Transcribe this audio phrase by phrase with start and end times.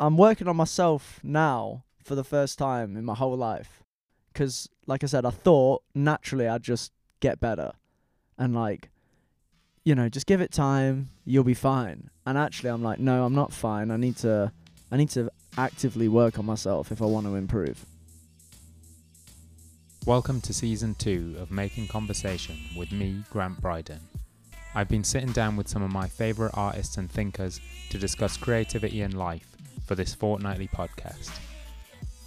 [0.00, 3.82] I'm working on myself now for the first time in my whole life.
[4.32, 7.72] 'Cause like I said, I thought naturally I'd just get better,
[8.38, 8.90] and like,
[9.84, 12.10] you know, just give it time, you'll be fine.
[12.24, 13.90] And actually, I'm like, no, I'm not fine.
[13.90, 14.52] I need to,
[14.92, 17.84] I need to actively work on myself if I want to improve.
[20.06, 24.00] Welcome to season two of Making Conversation with me, Grant Brydon.
[24.76, 27.60] I've been sitting down with some of my favourite artists and thinkers
[27.90, 29.56] to discuss creativity and life
[29.88, 31.30] for this fortnightly podcast.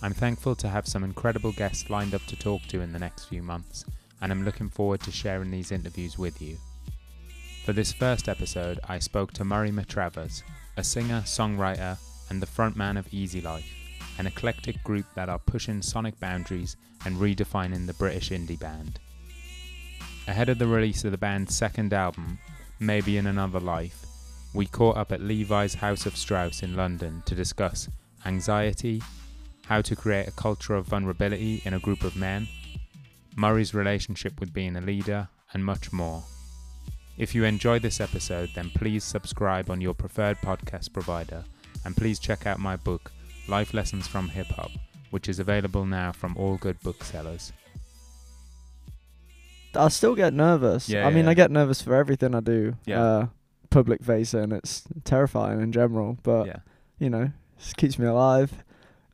[0.02, 3.26] I'm thankful to have some incredible guests lined up to talk to in the next
[3.26, 3.86] few months,
[4.20, 6.58] and I'm looking forward to sharing these interviews with you.
[7.64, 10.42] For this first episode, I spoke to Murray Matravers,
[10.76, 12.00] a singer, songwriter,
[12.32, 13.72] and the frontman of Easy Life,
[14.18, 19.00] an eclectic group that are pushing sonic boundaries and redefining the British indie band.
[20.28, 22.40] Ahead of the release of the band's second album,
[22.80, 24.08] Maybe in Another Life,
[24.54, 27.88] we caught up at Levi's Haus of Strauss in London to discuss
[28.26, 29.02] anxiety,
[29.66, 32.48] how to create a culture of vulnerability in a group of men,
[33.36, 36.24] Murray's relationship with being a leader, and much more.
[37.18, 41.44] If you enjoyed this episode, then please subscribe on your preferred podcast provider
[41.86, 43.12] and please check out my book,
[43.48, 44.72] Life Lessons from Hip Hop,
[45.12, 47.54] which is available now from all good booksellers.
[49.76, 50.90] I still get nervous.
[50.90, 51.32] Yeah, I mean, yeah.
[51.32, 52.76] I get nervous for everything I do.
[52.86, 53.02] Yeah.
[53.02, 53.28] Uh,
[53.72, 56.58] public facing, and it's terrifying in general, but yeah.
[57.00, 58.64] you know, just keeps me alive.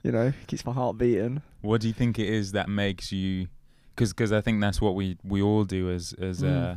[0.04, 1.42] You know, keeps my heart beating.
[1.62, 3.48] What do you think it is that makes you?
[3.96, 6.74] Because I think that's what we we all do as as Mm.
[6.74, 6.76] uh,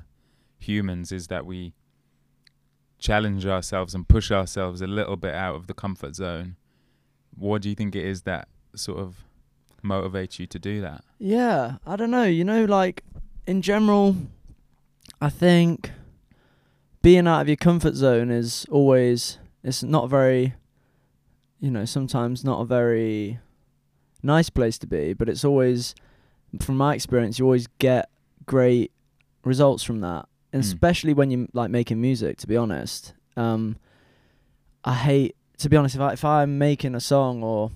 [0.58, 1.74] humans is that we
[2.98, 6.56] challenge ourselves and push ourselves a little bit out of the comfort zone.
[7.36, 9.24] What do you think it is that sort of
[9.82, 11.02] motivates you to do that?
[11.18, 12.24] Yeah, I don't know.
[12.24, 13.04] You know, like
[13.46, 14.16] in general,
[15.20, 15.92] I think
[17.02, 20.54] being out of your comfort zone is always it's not very,
[21.60, 23.38] you know, sometimes not a very
[24.22, 25.94] nice place to be, but it's always,
[26.60, 28.08] from my experience, you always get
[28.46, 28.90] great
[29.44, 30.66] results from that, and Mm.
[30.66, 32.38] especially when you're like making music.
[32.38, 33.76] To be honest, um,
[34.84, 37.70] I hate to be honest if I if I'm making a song or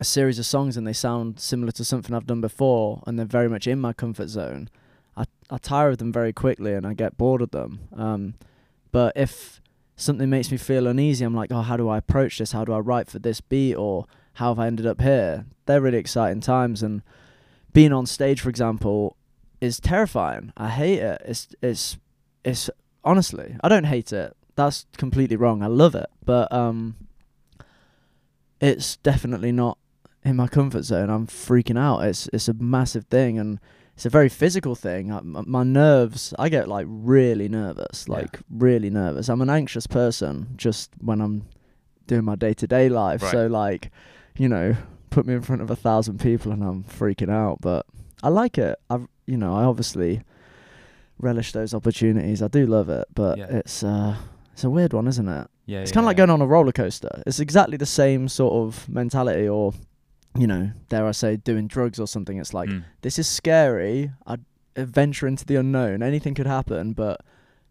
[0.00, 3.26] a series of songs and they sound similar to something I've done before and they're
[3.26, 4.68] very much in my comfort zone,
[5.16, 7.80] I I tire of them very quickly and I get bored of them.
[7.94, 8.34] Um,
[8.92, 9.60] but if
[9.96, 12.52] something makes me feel uneasy, I'm like, oh, how do I approach this?
[12.52, 13.74] How do I write for this beat?
[13.74, 15.46] Or how have I ended up here?
[15.66, 17.02] They're really exciting times and
[17.72, 19.16] being on stage, for example,
[19.60, 20.52] is terrifying.
[20.56, 21.22] I hate it.
[21.24, 21.96] It's it's
[22.44, 22.68] it's
[23.04, 24.36] honestly, I don't hate it.
[24.56, 25.62] That's completely wrong.
[25.62, 26.96] I love it, but um,
[28.60, 29.78] it's definitely not
[30.24, 31.08] in my comfort zone.
[31.08, 32.00] I'm freaking out.
[32.00, 33.58] It's it's a massive thing, and
[33.94, 35.12] it's a very physical thing.
[35.12, 38.14] I, my nerves, I get like really nervous, Yeah.
[38.16, 39.28] like really nervous.
[39.28, 41.44] I'm an anxious person just when I'm
[42.06, 43.22] doing my day to day life.
[43.22, 43.32] Right.
[43.32, 43.90] So like,
[44.36, 44.76] you know,
[45.10, 47.60] put me in front of a thousand people and I'm freaking out.
[47.60, 47.84] But
[48.22, 48.78] I like it.
[48.90, 50.22] I've you know, I obviously
[51.18, 52.42] relish those opportunities.
[52.42, 53.46] I do love it, but Yeah.
[53.50, 54.16] it's uh
[54.52, 55.48] it's a weird one, isn't it?
[55.66, 57.22] Yeah, It's kind of like going on a roller coaster.
[57.26, 59.72] It's exactly the same sort of mentality, or
[60.36, 62.38] you know, dare I say, doing drugs or something.
[62.38, 62.84] It's like Mm.
[63.02, 64.12] this is scary.
[64.26, 64.44] I'd
[64.76, 66.02] venture into the unknown.
[66.02, 67.20] Anything could happen, but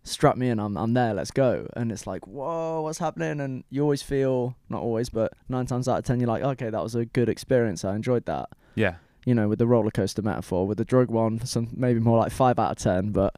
[0.04, 0.60] strap me in.
[0.60, 1.14] I'm I'm there.
[1.14, 1.68] Let's go.
[1.76, 3.40] And it's like, whoa, what's happening?
[3.40, 6.70] And you always feel, not always, but nine times out of ten, you're like, okay,
[6.70, 7.84] that was a good experience.
[7.84, 8.50] I enjoyed that.
[8.76, 8.96] yeah,
[9.26, 12.32] You know, with the roller coaster metaphor, with the drug one, some maybe more like
[12.32, 13.12] five out of ten.
[13.12, 13.36] But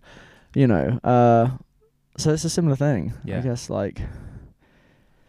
[0.55, 1.51] you know, uh,
[2.17, 3.13] so it's a similar thing.
[3.23, 3.40] Yeah.
[3.40, 4.01] I guess like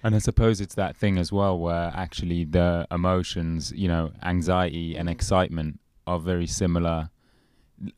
[0.05, 4.97] And I suppose it's that thing as well where actually the emotions, you know, anxiety
[4.97, 7.09] and excitement are very similar.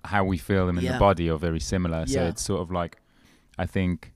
[0.04, 0.92] How we feel them in Yeah.
[0.92, 2.06] the body are very similar.
[2.06, 2.98] So it's sort of like,
[3.58, 4.14] I think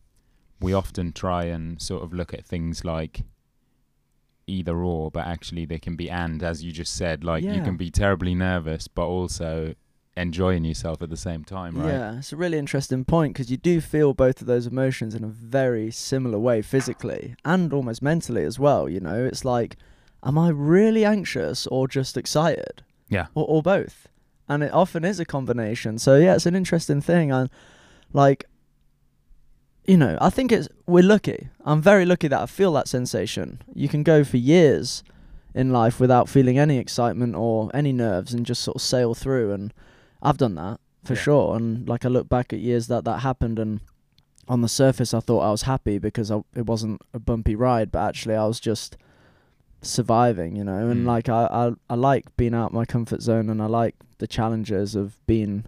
[0.61, 3.25] we often try and sort of look at things like
[4.47, 7.77] either or, but actually they can be and, as you just said, like you can
[7.77, 9.75] be terribly nervous, but also
[10.21, 11.89] enjoying yourself at the same time, right?
[11.89, 15.25] Yeah, it's a really interesting point because you do feel both of those emotions in
[15.25, 18.89] a very similar way physically and almost mentally as well.
[18.89, 19.77] You know, it's like,
[20.25, 22.83] am I really anxious or just excited?
[23.09, 23.27] Yeah.
[23.35, 24.09] Or, or both.
[24.49, 25.99] And it often is a combination.
[25.99, 27.31] So, yeah, it's an interesting thing.
[27.31, 27.49] And,
[28.13, 28.45] like,
[29.87, 31.49] you know, I think it's, we're lucky.
[31.65, 33.63] I'm very lucky that I feel that sensation.
[33.75, 35.03] You can go for years
[35.55, 39.53] in life without feeling any excitement or any nerves and just sort of sail through.
[39.53, 39.73] And
[40.23, 41.21] I've done that for Yeah.
[41.21, 41.57] sure.
[41.57, 43.81] And like I look back at years that that happened, and
[44.49, 47.91] on the surface, I thought I was happy because I, it wasn't a bumpy ride,
[47.93, 48.97] but actually, I was just
[49.83, 50.89] surviving, you know.
[50.89, 51.07] And Mm.
[51.07, 54.95] like I, I, I like being out my comfort zone, and I like the challenges
[54.95, 55.65] of being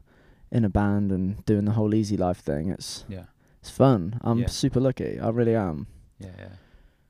[0.50, 2.69] in a band and doing the whole easy life thing.
[2.69, 3.25] It's Yeah.
[3.60, 4.19] it's fun.
[4.22, 4.46] I'm Yeah.
[4.49, 5.19] super lucky.
[5.19, 5.87] I really am.
[6.19, 6.49] Yeah, yeah.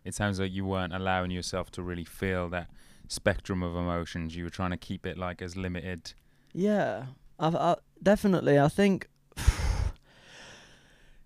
[0.04, 2.68] it sounds like you weren't allowing yourself to really feel that
[3.08, 4.34] spectrum of emotions.
[4.36, 6.12] You were trying to keep it like as limited.
[6.52, 7.06] Yeah,
[7.42, 8.58] I've, I definitely.
[8.58, 9.08] I think.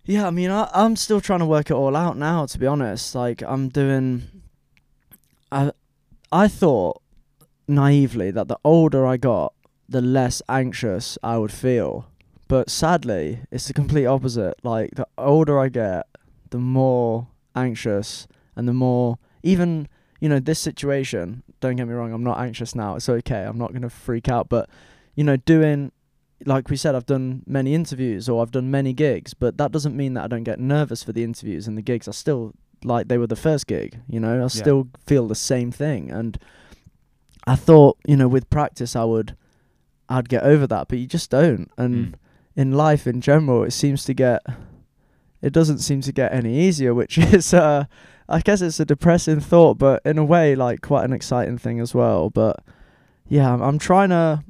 [0.05, 2.47] yeah, I mean, I, I'm still trying to work it all out now.
[2.47, 4.43] To be honest, like I'm doing.
[5.53, 5.73] I,
[6.33, 7.03] I thought
[7.69, 9.53] naively that the older I got,
[9.89, 12.09] the less anxious I would feel.
[12.49, 14.55] But sadly, it's the complete opposite.
[14.65, 16.07] Like the older I get,
[16.51, 19.87] the more anxious and the more even
[20.21, 21.43] you know this situation.
[21.61, 22.97] Don't get me wrong, I'm not anxious now.
[22.97, 23.43] It's okay.
[23.43, 24.49] I'm not gonna freak out.
[24.49, 24.71] But
[25.15, 25.93] you know, doing
[26.45, 29.97] like we said, I've done many interviews or I've done many gigs, but that doesn't
[29.97, 32.07] mean that I don't get nervous for the interviews and the gigs.
[32.09, 32.53] I still
[32.85, 34.01] like they were the first gig.
[34.09, 36.39] You know, I still feel the same thing and.
[37.49, 39.37] I thought, you know, with practice I would
[40.09, 41.71] I'd get over that, but you just don't.
[41.79, 42.15] And Mm.
[42.57, 44.43] in life in general, it seems to get
[45.43, 47.85] it doesn't seem to get any easier, which is uh
[48.29, 51.79] I guess it's a depressing thought, but in a way like quite an exciting thing
[51.79, 52.31] as well.
[52.31, 52.57] But
[53.29, 54.43] yeah, I'm, I'm trying to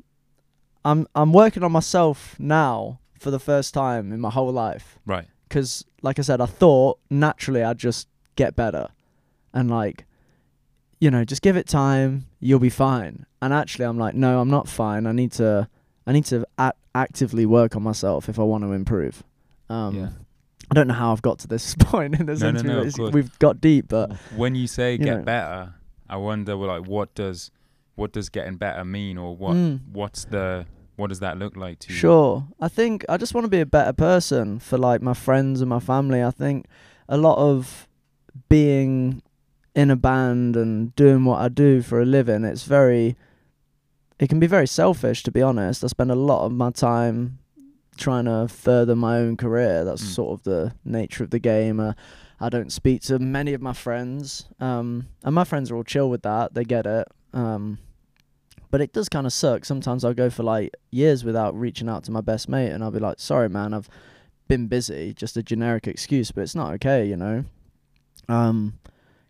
[0.87, 5.27] I'm I'm working on myself now for the first time in my whole life Right.
[5.49, 8.07] because like i said i thought naturally i'd just
[8.37, 8.87] get better
[9.55, 10.05] and like
[11.01, 14.51] you know just give it time you'll be fine and actually i'm like no i'm
[14.51, 15.67] not fine i need to
[16.07, 19.25] i need to act- actively work on myself if i want to improve
[19.71, 20.09] um Yeah.
[20.71, 23.07] i don't know how i've got to this point in this No, no, interview no,
[23.09, 25.23] of we've got deep but when you say you get know.
[25.25, 25.75] better,
[26.09, 27.51] I wonder well, like what does
[27.97, 29.81] what does getting better mean, or what Mm.
[29.91, 31.99] what's the what does that look like to you?
[31.99, 32.49] Sure.
[32.61, 35.69] I think I just want to be a better person for like my friends and
[35.71, 36.23] my family.
[36.23, 36.67] I think
[37.09, 37.87] a lot of
[38.49, 39.23] being
[39.75, 43.17] in a band and doing what I do for a living, it's very
[44.19, 45.85] it can be very selfish to be honest.
[45.85, 47.39] I spend a lot of my time
[47.99, 49.85] trying to further my own career.
[49.85, 50.15] That's Mm.
[50.15, 51.81] sort of the nature of the game.
[51.81, 51.93] Uh,
[52.41, 54.47] I don't speak to many of my friends.
[54.61, 56.55] Um and my friends are all chill with that.
[56.55, 57.07] They get it.
[57.35, 57.79] Um
[58.71, 59.65] but it does kind of suck.
[59.65, 62.91] Sometimes I'll go for like years without reaching out to my best mate, and I'll
[62.91, 63.89] be like, "Sorry, man, I've
[64.49, 67.45] been busy." Just a generic excuse, but it's not okay, you know.
[68.29, 68.79] Um,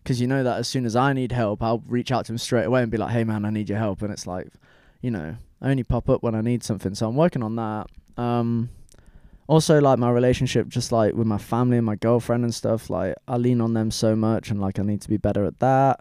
[0.03, 2.39] because you know that as soon as I need help, I'll reach out to him
[2.39, 4.49] straight away and be like, "Hey, man, I need your help," and it's like,
[5.03, 6.95] you know, I only pop up when I need something.
[6.95, 7.89] So I'm working on that.
[8.17, 8.71] Um,
[9.49, 12.91] also like my relationship, just like with my family and my girlfriend and stuff.
[12.91, 15.59] Like I lean on them so much, and like I need to be better at
[15.61, 16.01] that.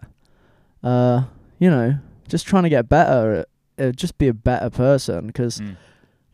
[0.82, 1.24] Uh,
[1.58, 1.98] you know,
[2.28, 3.44] just trying to get better
[3.78, 5.76] at, uh, just be a better person because Mm.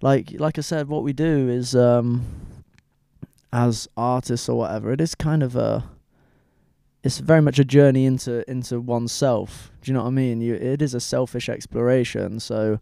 [0.01, 2.25] like like I said what we do is um
[3.53, 5.85] as artists or whatever it is kind of a
[7.05, 9.73] it's very much a journey into into oneself.
[9.83, 10.41] Do you know what I mean?
[10.41, 12.39] You it is a selfish exploration.
[12.41, 12.79] So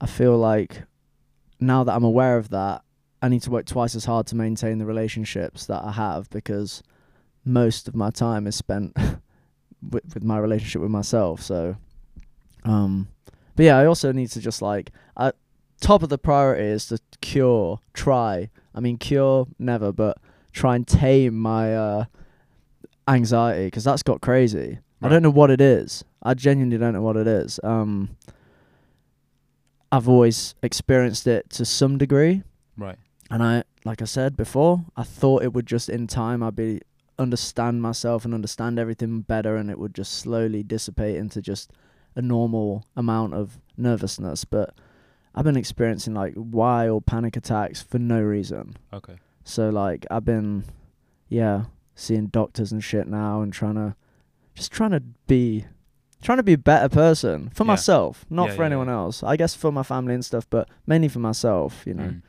[0.00, 0.82] I feel like
[1.58, 2.82] now that I'm aware of that
[3.22, 6.82] I need to work twice as hard to maintain the relationships that I have because
[7.44, 8.94] most of my time is spent
[9.90, 11.40] with, with my relationship with myself.
[11.42, 11.76] So
[12.64, 13.08] um
[13.56, 14.90] but yeah, I also need to just like
[15.80, 18.50] top of the priority is to cure, try.
[18.74, 20.18] I mean cure never, but
[20.52, 22.04] try and tame my uh
[23.08, 24.78] anxiety because that's got crazy.
[25.02, 26.04] I don't know what it is.
[26.22, 27.58] I genuinely don't know what it is.
[27.64, 28.16] Um
[29.92, 32.42] I've always experienced it to some degree
[32.76, 32.96] Right.
[33.30, 36.80] and I like I said before, I thought it would just in time I'd be
[37.18, 41.70] understand myself and understand everything better and it would just slowly dissipate into just
[42.20, 44.74] a normal amount of nervousness, but
[45.34, 48.76] I've been experiencing like wild panic attacks for no reason.
[48.92, 49.16] Okay.
[49.44, 50.64] So like I've been
[51.28, 53.94] yeah, seeing doctors and shit now and trying to
[54.54, 55.64] just trying to be
[56.22, 57.68] trying to be a better person for Yeah.
[57.68, 59.22] myself, not Yeah, for yeah, anyone else.
[59.22, 62.04] I guess for my family and stuff, but mainly for myself, you know.
[62.04, 62.22] Mm.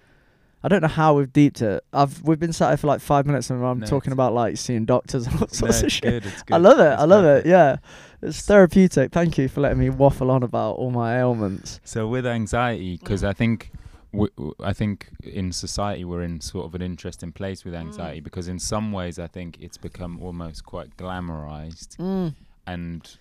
[0.64, 1.84] I don't know how we've deeped it.
[1.92, 4.58] I've we've been sat here for like five minutes and I'm No, talking about like
[4.58, 6.04] seeing doctors and all No, sorts of it's shit.
[6.04, 6.26] good.
[6.26, 6.54] It's good.
[6.54, 6.92] I love it.
[6.94, 7.48] It's I love perfect.
[7.48, 7.50] it.
[7.50, 7.76] Yeah,
[8.22, 9.12] it's therapeutic.
[9.12, 11.80] Thank you for letting me waffle on about all my ailments.
[11.84, 13.24] So with anxiety, because.
[13.24, 13.72] I think
[14.14, 18.20] w- w- I think in society we're in sort of an interesting place with anxiety
[18.20, 18.24] Mm.
[18.26, 22.36] because in some ways I think it's become almost quite glamorized Mm.
[22.68, 23.18] and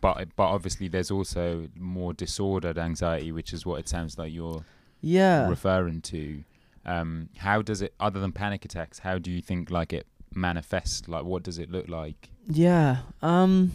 [0.00, 4.64] but but obviously there's also more disordered anxiety which is what it sounds like you're
[5.02, 5.48] Yeah.
[5.48, 6.44] referring to
[6.86, 11.06] um how does it other than panic attacks how do you think like it manifests
[11.08, 12.98] like what does it look like Yeah.
[13.20, 13.72] Um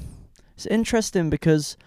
[0.55, 1.77] it's interesting because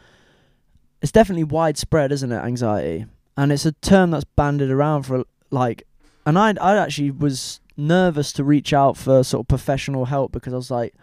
[1.03, 3.07] it's definitely widespread, isn't it, anxiety?
[3.37, 5.83] And it's a term that's banded around for like
[6.27, 10.53] and I I actually was nervous to reach out for sort of professional help because
[10.53, 10.95] I was like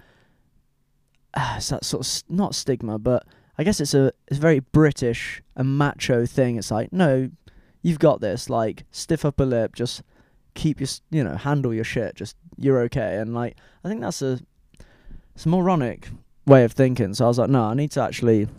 [1.35, 3.25] ah, it's that sort of s- not stigma, but
[3.57, 6.57] I guess it's a it's a very British and macho thing.
[6.57, 7.29] It's like, no,
[7.87, 8.49] you've got this.
[8.49, 10.03] Like, stiff upper lip, just
[10.55, 12.15] keep your, you know, handle your shit.
[12.15, 13.17] Just you're okay.
[13.17, 14.39] And like, I think that's a
[15.33, 16.09] it's a moronic
[16.45, 17.13] way of thinking.
[17.13, 18.49] So I was like, no, I need to actually,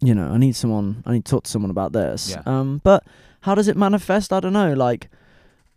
[0.00, 1.02] you know, I need someone.
[1.06, 2.32] I need to talk to someone about this.
[2.32, 2.42] Yeah.
[2.44, 3.04] Um, but
[3.40, 4.34] how does it manifest?
[4.34, 4.74] I don't know.
[4.74, 5.08] Like,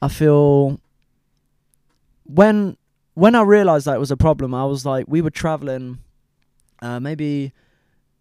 [0.02, 0.82] I feel
[2.26, 2.76] when
[3.14, 6.00] when I realized that it was a problem, I was like, we were traveling.
[6.82, 7.54] Uh, maybe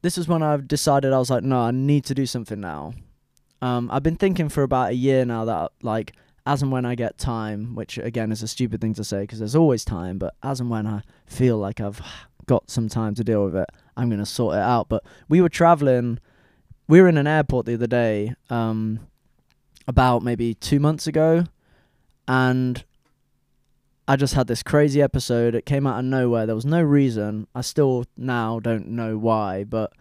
[0.02, 2.94] this was when I've decided I was like, no, I need to do something now.
[3.60, 6.12] Um, I've been thinking for about a year now that like
[6.46, 9.38] as and when I get time, which again is a stupid thing to say because
[9.38, 12.00] there's always time, but as and when I feel like I've
[12.46, 14.88] got some time to deal with it, I'm gonna sort it out.
[14.88, 16.20] But we were traveling,
[16.86, 19.00] we were in an airport the other day, um,
[19.86, 21.44] about maybe two months ago,
[22.26, 22.84] and
[24.06, 25.54] I just had this crazy episode.
[25.54, 26.46] It came out of nowhere.
[26.46, 27.46] There was no reason.
[27.54, 29.92] I still now don't know why, but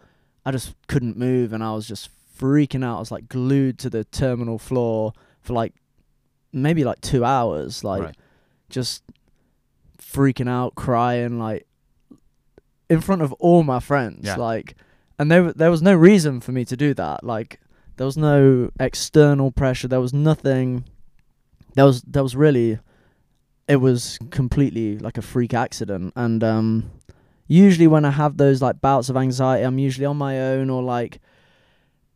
[0.46, 2.96] I just couldn't move and I was just freaking out.
[2.96, 5.74] I was like glued to the terminal floor for like
[6.52, 8.16] maybe like two hours, like Right.
[8.70, 9.02] just
[9.98, 11.66] freaking out, crying, like
[12.88, 14.36] in front of all my friends, Yeah.
[14.36, 14.74] like,
[15.18, 17.24] and there there was no reason for me to do that.
[17.24, 17.60] Like,
[17.96, 19.88] there was no external pressure.
[19.88, 20.84] There was nothing.
[21.74, 22.78] There was there was really,
[23.66, 26.12] it was completely like a freak accident.
[26.16, 26.90] And um,
[27.48, 30.82] usually when I have those like bouts of anxiety, I'm usually on my own or
[30.82, 31.20] like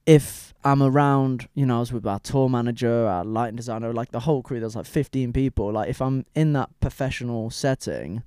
[0.06, 4.10] if I'm around, you know, I was with our tour manager, our lighting designer, like
[4.12, 5.72] the whole crew, there's like 15 people.
[5.72, 8.22] Like, if I'm in that professional setting,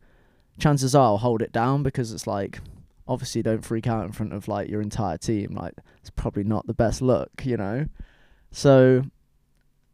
[0.59, 2.59] chances are I'll hold it down because it's like,
[3.07, 5.55] obviously, don't freak out in front of like your entire team.
[5.55, 7.87] Like, it's probably not the best look, you know?
[8.51, 9.03] So,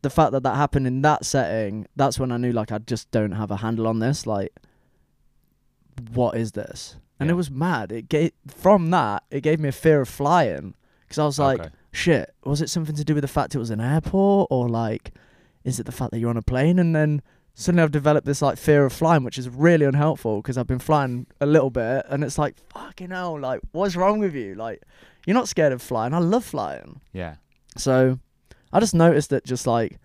[0.02, 3.12] the fact that that happened in that setting, that's when I knew like I just
[3.12, 4.26] don't have a handle on this.
[4.26, 4.52] Like,
[6.14, 6.96] what is this?
[7.20, 7.34] And Yeah.
[7.34, 7.92] it was mad.
[7.92, 10.74] It gave from that it gave me a fear of flying
[11.12, 11.70] because I was like, okay.
[11.91, 15.12] shit, was it something to do with the fact it was an airport or like
[15.65, 17.22] is it the fact that you're on a plane and then
[17.53, 20.80] suddenly I've developed this like fear of flying which is really unhelpful because I've been
[20.80, 24.82] flying a little bit and it's like fucking hell like what's wrong with you like
[25.27, 27.36] you're not scared of flying I love flying Yeah.
[27.77, 28.18] so
[28.74, 30.00] I just noticed that just like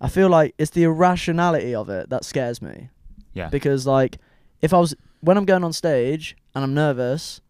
[0.00, 2.88] I feel like it's the irrationality of it that scares me
[3.34, 3.48] Yeah.
[3.50, 4.16] because like
[4.62, 7.42] if I was when I'm going on stage and I'm nervous,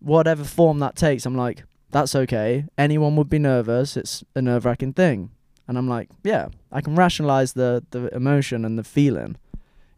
[0.00, 1.62] whatever form that takes, I'm like,
[1.92, 2.64] that's okay.
[2.76, 3.96] Anyone would be nervous.
[3.96, 5.30] It's a nerve wracking thing.
[5.68, 9.36] And I'm like, yeah, I can rationalize the the emotion and the feeling.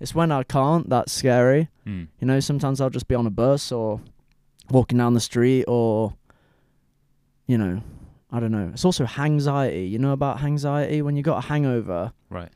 [0.00, 1.68] It's when I can't that's scary.
[1.86, 2.08] Mm.
[2.20, 4.00] You know, sometimes I'll just be on a bus or
[4.70, 6.14] walking down the street or
[7.46, 7.82] you know,
[8.30, 8.70] I don't know.
[8.72, 9.86] It's also anxiety.
[9.86, 12.50] You know about anxiety when you got a hangover Right.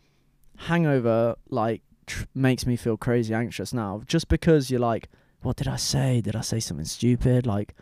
[0.56, 5.08] hangover like tr- makes me feel crazy anxious now just because you're like
[5.42, 7.74] what did i say did i say something stupid like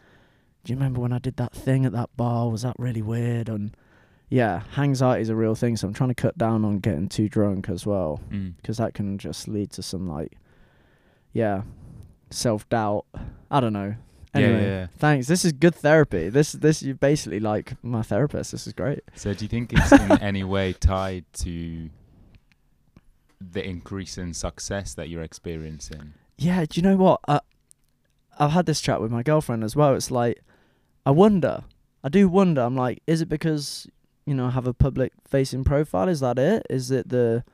[0.67, 3.49] do you remember when i did that thing at that bar was that really weird
[3.49, 3.75] and
[4.29, 7.29] yeah anxiety is a real thing so i'm trying to cut down on getting too
[7.29, 8.55] drunk as well Mm.
[8.57, 10.33] because that can just lead to some like
[11.33, 11.63] yeah
[12.31, 13.05] self-doubt
[13.51, 13.95] i don't know
[14.35, 14.87] Yeah, anyway yeah, yeah.
[14.99, 19.01] thanks this is good therapy this this you basically like my therapist this is great
[19.15, 21.91] So do you think it's in any way tied to
[23.41, 26.15] the increase in success that you're experiencing?
[26.39, 27.21] yeah, do you know what?
[27.29, 27.41] I,
[28.39, 29.95] I've had this chat with my girlfriend as well.
[29.95, 30.41] It's like,
[31.07, 31.65] I wonder.
[32.05, 32.61] I do wonder.
[32.61, 33.87] I'm like, is it because,
[34.27, 36.09] you know, I have a public facing profile?
[36.09, 36.67] Is that it?
[36.69, 37.45] Is it the.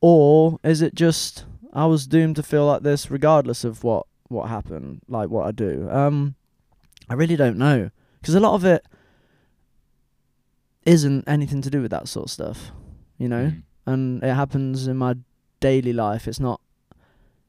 [0.00, 4.48] Or is it just I was doomed to feel like this regardless of what, what
[4.48, 5.88] happened, like what I do?
[5.90, 6.36] Um,
[7.08, 7.90] I really don't know.
[8.20, 8.86] Because a lot of it
[10.86, 12.70] isn't anything to do with that sort of stuff,
[13.18, 13.46] you know?
[13.46, 13.62] Mm.
[13.86, 15.16] and it happens in my
[15.60, 16.26] daily life.
[16.26, 16.60] It's not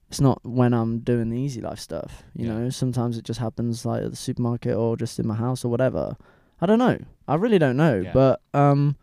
[0.09, 2.23] it's not when I'm doing the easy life stuff.
[2.35, 2.53] You Yeah.
[2.59, 5.69] know, sometimes it just happens like at the supermarket or just in my house or
[5.69, 6.17] whatever.
[6.61, 6.97] I don't know.
[7.27, 8.01] I really don't know.
[8.01, 8.11] Yeah.
[8.13, 8.95] But um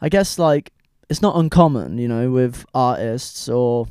[0.00, 0.72] I guess like
[1.10, 3.88] it's not uncommon, you know, with artists or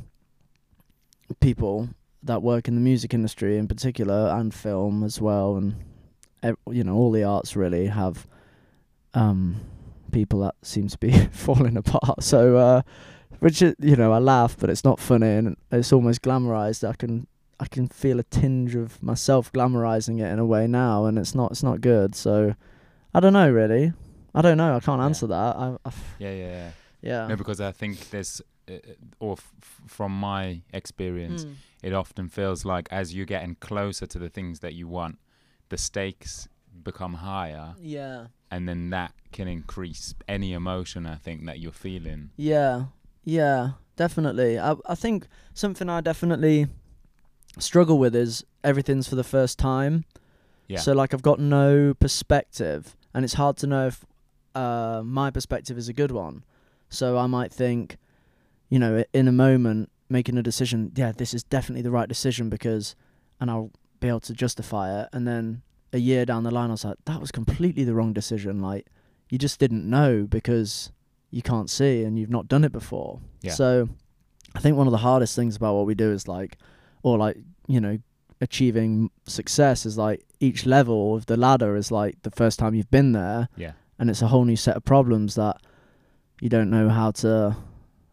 [1.40, 1.88] people
[2.22, 5.74] that work in the music industry in particular and film as well and
[6.42, 8.26] ev- you know all the arts really have
[9.14, 9.56] um
[10.10, 12.82] people that seem to be falling apart so uh
[13.40, 16.88] which is, you know I laugh but it's not funny and it's almost glamorized.
[16.88, 17.26] I can
[17.60, 21.34] I can feel a tinge of myself glamorizing it in a way now and it's
[21.34, 22.14] not it's not good.
[22.14, 22.54] So
[23.14, 23.92] I don't know really.
[24.34, 24.76] I don't know.
[24.76, 25.06] I can't Yeah.
[25.06, 25.56] answer that.
[25.56, 26.70] I, I Yeah, yeah, yeah.
[27.00, 27.26] yeah.
[27.28, 28.40] No, because I think there's,
[28.70, 28.78] uh, uh,
[29.18, 31.54] or f- f- from my experience, Mm.
[31.82, 35.18] it often feels like as you're getting closer to the things that you want,
[35.70, 36.46] the stakes
[36.84, 38.26] become higher, yeah.
[38.50, 42.30] And then that can increase any emotion I think that you're feeling.
[42.36, 42.84] Yeah,
[43.24, 44.58] yeah, definitely.
[44.58, 46.68] I I think something I definitely
[47.58, 50.04] struggle with is everything's for the first time.
[50.66, 50.78] Yeah.
[50.80, 54.04] So like I've got no perspective, and it's hard to know if
[54.54, 56.44] uh, my perspective is a good one.
[56.90, 57.96] So I might think,
[58.68, 60.92] you know, in a moment, making a decision.
[60.94, 62.94] Yeah, this is definitely the right decision because,
[63.40, 63.70] and I'll
[64.00, 65.08] be able to justify it.
[65.12, 68.12] And then a year down the line, I was like, that was completely the wrong
[68.12, 68.60] decision.
[68.60, 68.86] Like,
[69.30, 70.92] you just didn't know because
[71.30, 73.20] you can't see and you've not done it before.
[73.42, 73.52] Yeah.
[73.52, 73.88] So,
[74.54, 76.56] I think one of the hardest things about what we do is like,
[77.02, 77.98] or like, you know,
[78.40, 82.90] achieving success is like each level of the ladder is like the first time you've
[82.90, 83.72] been there Yeah.
[83.98, 85.60] and it's a whole new set of problems that
[86.40, 87.56] you don't know how to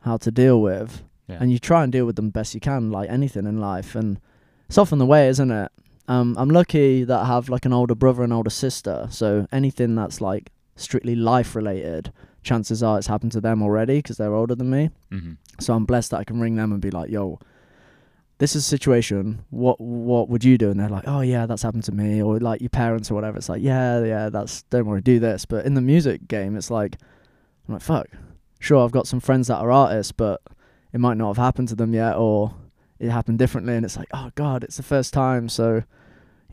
[0.02, 1.38] how to deal with Yeah.
[1.40, 4.20] and you try and deal with them best you can like anything in life and
[4.68, 5.72] it's often the way isn't it
[6.08, 9.94] um i'm lucky that i have like an older brother and older sister so anything
[9.94, 12.12] that's like strictly life related
[12.46, 14.90] chances are it's happened to them already because they're older than me.
[15.12, 15.34] Mm-hmm.
[15.60, 17.40] so i'm blessed that i can ring them and be like yo
[18.38, 19.46] this is a situation.
[19.50, 20.70] What what would you do?
[20.70, 23.38] And they're like oh yeah that's happened to me or like your parents or whatever.
[23.38, 25.46] It's like yeah yeah that's don't worry do this.
[25.46, 26.98] But in the music game it's like
[27.68, 28.08] i'm like fuck.
[28.60, 30.42] Sure i've got some friends that are artists but
[30.92, 32.54] it might not have happened to them yet or
[33.00, 33.76] it happened differently.
[33.76, 35.48] And it's like oh god it's the first time.
[35.48, 35.84] So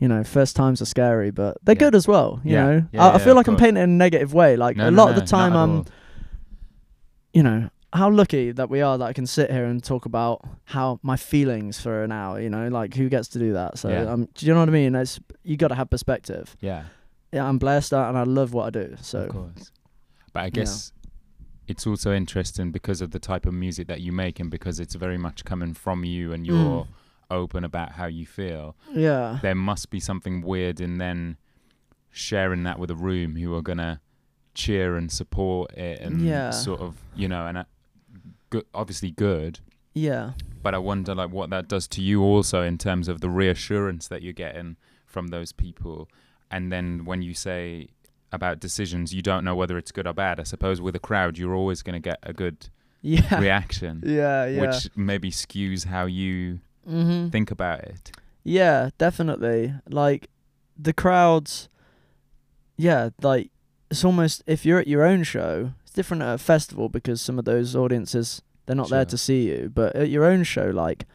[0.03, 1.85] you know first times are scary but they're Yeah.
[1.85, 2.63] good as well you Yeah.
[2.65, 4.91] know Yeah, I, I feel like i'm painting in a negative way like No, a
[4.91, 5.73] no, lot of the time i'm
[7.33, 10.41] you know how lucky that we are that I can sit here and talk about
[10.65, 12.41] how my feelings for an hour.
[12.41, 13.77] You know, like who gets to do that?
[13.77, 14.95] So, um, do you know what I mean?
[14.95, 16.55] It's you got to have perspective.
[16.59, 16.85] Yeah.
[17.31, 18.95] Yeah, I'm blessed and I love what I do.
[19.01, 19.71] So, of course.
[20.33, 20.91] But I guess
[21.67, 24.95] it's also interesting because of the type of music that you make and because it's
[24.95, 26.87] very much coming from you and you're Mm.
[27.31, 28.75] Open about how you feel.
[28.91, 31.37] yeah, There must be something weird in then
[32.11, 33.99] sharing that with a room who are gonna
[34.53, 36.51] cheer and support it and Yeah.
[36.51, 37.63] sort of you know and uh,
[38.49, 39.59] good, obviously good.
[39.95, 43.29] yeah, But I wonder like what that does to you also in terms of the
[43.29, 44.75] reassurance that you're getting
[45.05, 46.07] from those people.
[46.49, 47.89] And then when you say
[48.31, 50.39] about decisions, you don't know whether it's good or bad.
[50.39, 52.69] I suppose with a crowd, you're always going to get a good
[53.01, 54.61] yeah, reaction, yeah, yeah.
[54.61, 57.29] which maybe skews how you mm-hmm.
[57.29, 58.11] think about it.
[58.43, 59.73] Yeah, definitely.
[59.89, 60.29] Like
[60.77, 61.69] the crowds.
[62.75, 63.51] Yeah, like
[63.89, 67.37] it's almost if you're at your own show, it's different at a festival because some
[67.39, 69.71] of those audiences they're not there to see you.
[69.73, 71.05] But at your own show, like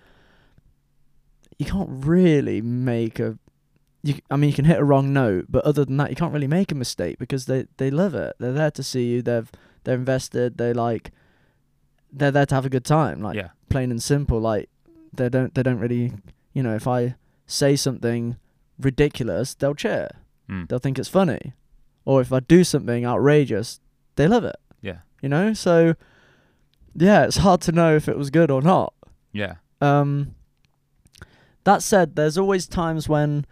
[1.59, 3.39] you can't really make a.
[4.03, 6.33] You, I mean, you can hit a wrong note, but other than that, you can't
[6.33, 8.35] really make a mistake because they they love it.
[8.39, 9.23] They're there to see you.
[9.23, 9.51] They've
[9.85, 10.59] they're invested.
[10.59, 11.13] They like.
[12.11, 13.21] They're there to have a good time.
[13.21, 14.41] Like yeah, plain and simple.
[14.41, 14.71] Like
[15.13, 16.13] they don't they don't really
[16.53, 17.15] you know if I
[17.47, 18.37] say something
[18.79, 20.09] ridiculous, they'll cheer.
[20.49, 20.69] mm.
[20.69, 21.55] They'll think it's funny,
[22.05, 23.81] or if I do something outrageous,
[24.17, 24.57] they love it.
[24.83, 25.95] yeah, You know, so
[26.95, 28.93] yeah, it's hard to know if it was good or not.
[29.33, 30.35] yeah, Um,
[31.65, 33.45] that said, there's always times when,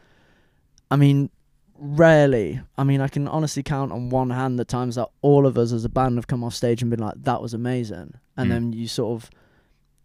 [0.91, 1.31] I mean,
[1.79, 2.61] rarely.
[2.79, 5.73] I mean, I can honestly count on one hand the times that all of us
[5.73, 8.49] as a band have come off stage and been like, "That was amazing," and Mm.
[8.51, 9.31] then you sort of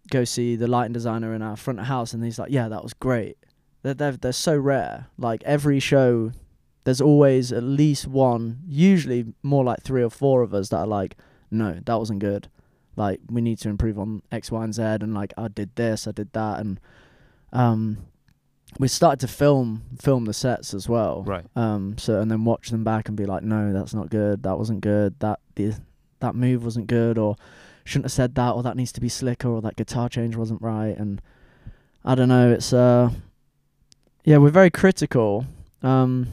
[0.09, 2.83] go see the lighting designer in our front of house, and he's like, "Yeah, that
[2.83, 3.37] was great."
[3.83, 5.07] They're they're, they're so rare.
[5.17, 6.31] Like every show,
[6.83, 10.87] there's always at least one, usually more like three or four of us that are
[10.87, 11.17] like,
[11.49, 12.47] "No, that wasn't good."
[12.95, 16.07] Like we need to improve on X, Y, and Z, and like I did this,
[16.07, 16.79] I did that, and
[17.53, 17.97] um,
[18.79, 21.23] we started to film film the sets as well.
[21.23, 24.43] right, Um, so and then watch them back and be like, no, that's not good.
[24.43, 25.19] That wasn't good.
[25.19, 25.73] That the
[26.19, 27.35] that move wasn't good, or
[27.83, 30.61] shouldn't have said that, or that needs to be slicker, or that guitar change wasn't
[30.61, 30.97] right.
[30.97, 31.21] And
[32.05, 32.51] I don't know.
[32.51, 33.09] It's uh,
[34.23, 35.45] yeah, we're very critical.
[35.81, 36.27] Um,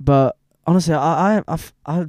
[0.00, 2.06] but honestly, I I I've, I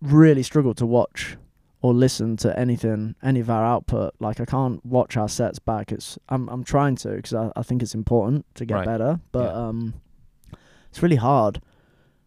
[0.00, 1.36] really struggle to watch
[1.80, 4.14] or listen to anything, any of our output.
[4.20, 5.90] Like I can't watch our sets back.
[5.92, 8.86] It's I'm I'm trying to because I, I think it's important to get Right.
[8.86, 9.68] better, but Yeah.
[9.68, 9.94] um,
[10.90, 11.60] it's really hard.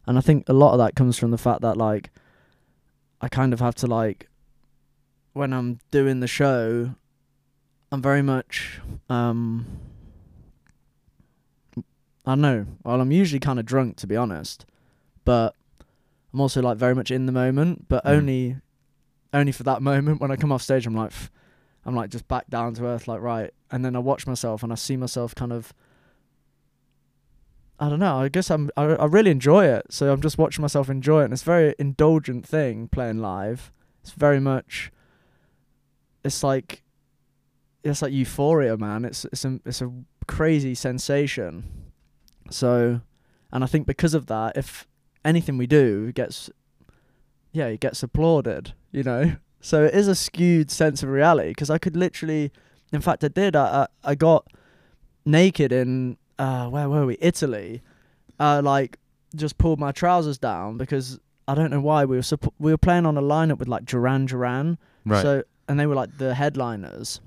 [0.07, 2.11] And I think a lot of that comes from the fact that like
[3.21, 4.27] I kind of have to like
[5.35, 6.95] when I'm doing the show,
[7.91, 9.65] I'm very much um
[12.25, 12.65] I don't know.
[12.83, 14.65] Well, I'm usually kind of drunk to be honest,
[15.25, 15.53] but
[16.33, 18.09] I'm also like very much in the moment, but Mm.
[18.11, 18.55] only
[19.33, 21.29] only for that moment when I come off stage I'm like "Pff,"
[21.85, 24.71] I'm like just back down to earth like right and then I watch myself and
[24.71, 25.73] I see myself kind of
[27.77, 28.19] I don't know.
[28.21, 28.69] I guess I'm.
[28.77, 29.87] I, I really enjoy it.
[29.89, 33.69] So I'm just watching myself enjoy it, and it's a very indulgent thing playing live.
[34.01, 34.93] It's very much.
[36.25, 36.81] It's like.
[37.83, 39.05] It's like euphoria, man.
[39.05, 39.91] It's it's a it's a
[40.27, 41.63] crazy sensation.
[42.49, 43.01] So,
[43.51, 44.87] and I think because of that, if
[45.23, 46.49] anything we do gets,
[47.51, 48.73] yeah, it gets applauded.
[48.91, 49.35] You know.
[49.61, 52.51] So it is a skewed sense of reality because I could literally,
[52.93, 53.55] in fact, I did.
[53.55, 54.45] I I, I got
[55.25, 57.81] naked in uh where were we italy
[58.39, 58.99] uh like
[59.35, 62.77] just pulled my trousers down because i don't know why we were suppo- we were
[62.77, 66.33] playing on a lineup with like duran duran right, so and they were like the
[66.35, 67.19] headliners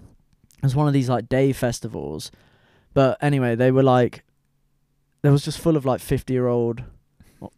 [0.59, 2.31] It was one of these like day festivals.
[2.95, 4.25] But anyway, they were like,
[5.23, 6.83] there was just full of like 50 year old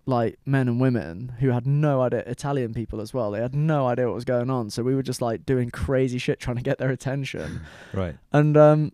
[0.05, 3.31] like men and women who had no idea Italian people as well.
[3.31, 4.69] They had no idea what was going on.
[4.71, 7.61] So we were just like doing crazy shit trying to get their attention.
[7.93, 8.17] Right.
[8.33, 8.93] And um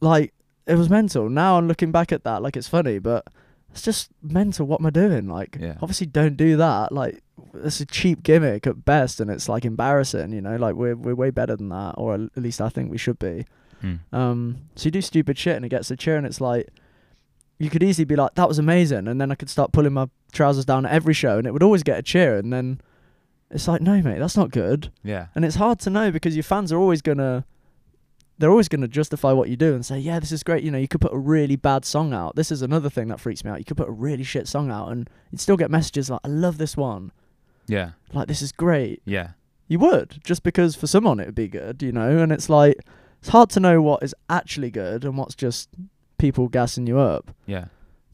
[0.00, 0.34] like
[0.66, 1.28] it was mental.
[1.28, 3.26] Now I'm looking back at that like it's funny, but
[3.74, 5.28] it's just mental what am I doing?
[5.28, 5.74] Like Yeah.
[5.82, 6.92] obviously don't do that.
[6.92, 7.22] Like
[7.54, 11.16] it's a cheap gimmick at best and it's like embarrassing, you know, like we're we're
[11.16, 13.44] way better than that or at least I think we should be.
[13.82, 13.98] Mm.
[14.12, 16.68] Um so you do stupid shit and it gets a cheer and it's like
[17.58, 20.08] you could easily be like, That was amazing and then I could start pulling my
[20.32, 22.80] trousers down at every show and it would always get a cheer and then
[23.50, 24.92] it's like, No mate, that's not good.
[25.02, 25.26] Yeah.
[25.34, 27.44] And it's hard to know because your fans are always gonna
[28.38, 30.78] they're always gonna justify what you do and say, Yeah, this is great, you know,
[30.78, 32.36] you could put a really bad song out.
[32.36, 33.58] This is another thing that freaks me out.
[33.58, 36.28] You could put a really shit song out and you'd still get messages like, I
[36.28, 37.12] love this one.
[37.66, 37.92] Yeah.
[38.12, 39.02] Like this is great.
[39.04, 39.30] Yeah.
[39.68, 42.76] You would, just because for someone it would be good, you know, and it's like
[43.20, 45.70] it's hard to know what is actually good and what's just
[46.18, 47.30] people gassing you up.
[47.46, 47.66] Yeah.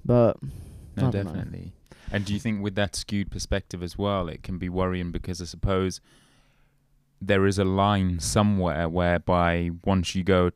[0.05, 1.23] But No, don't know.
[1.23, 1.73] definitely.
[2.13, 5.41] And do you think with that skewed perspective as well, it can be worrying because
[5.41, 6.01] I suppose
[7.21, 10.51] there is a line somewhere whereby once you go,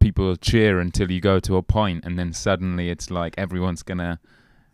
[0.00, 4.20] people cheer until you go to a point, and then suddenly it's like everyone's gonna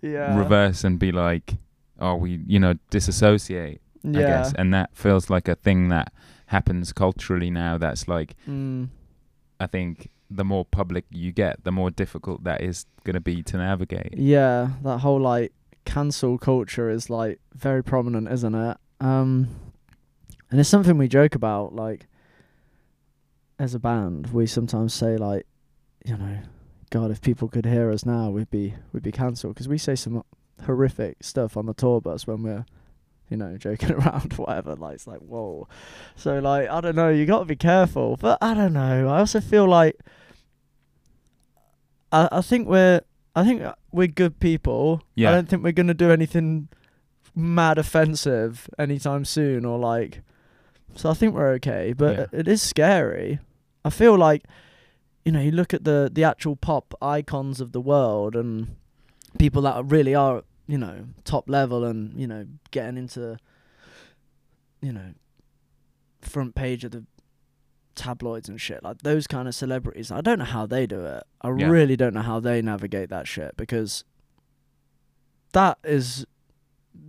[0.03, 0.37] yeah.
[0.37, 1.55] reverse and be like,
[1.99, 4.19] "Oh, we, you know, disassociate." yeah.
[4.19, 6.13] I guess, and that feels like a thing that
[6.47, 7.79] happens culturally now.
[7.79, 8.89] That's like, Mm.
[9.59, 13.57] I think the more public you get, the more difficult that is to be to
[13.57, 14.15] navigate.
[14.17, 15.53] Yeah, that whole like
[15.87, 18.77] cancel culture is like very prominent, isn't it?
[19.01, 19.49] Um
[20.51, 22.07] and it's something we joke about like
[23.59, 25.47] as a band, we sometimes say like,
[26.05, 26.39] you know,
[26.91, 29.95] god if people could hear us now, we'd be we'd be cancelled because we say
[29.95, 30.23] some
[30.65, 32.65] horrific stuff on the tour bus when we're
[33.31, 34.75] you know, joking around, whatever.
[34.77, 35.67] Like, it's like, whoa.
[36.15, 37.09] So, like, I don't know.
[37.09, 38.17] You got to be careful.
[38.21, 39.09] But I don't know.
[39.09, 39.99] I also feel like
[42.13, 43.01] I, I think we're
[43.37, 45.03] I think we're good people.
[45.15, 45.31] Yeah.
[45.31, 46.69] I don't think we're gonna do anything
[47.35, 50.23] mad offensive anytime soon, or like.
[50.97, 52.27] So I think we're okay, but Yeah.
[52.41, 53.41] it is scary.
[53.85, 54.45] I feel like,
[55.25, 58.77] you know, you look at the the actual pop icons of the world and
[59.39, 63.37] people that really are, you know, top level and you know getting into,
[64.81, 65.15] you know,
[66.23, 67.05] front page of the
[67.95, 70.11] tabloids and shit like those kind of celebrities.
[70.11, 71.23] I don't know how they do it.
[71.43, 71.69] I Yeah.
[71.69, 74.05] really don't know how they navigate that shit because
[75.53, 76.25] that is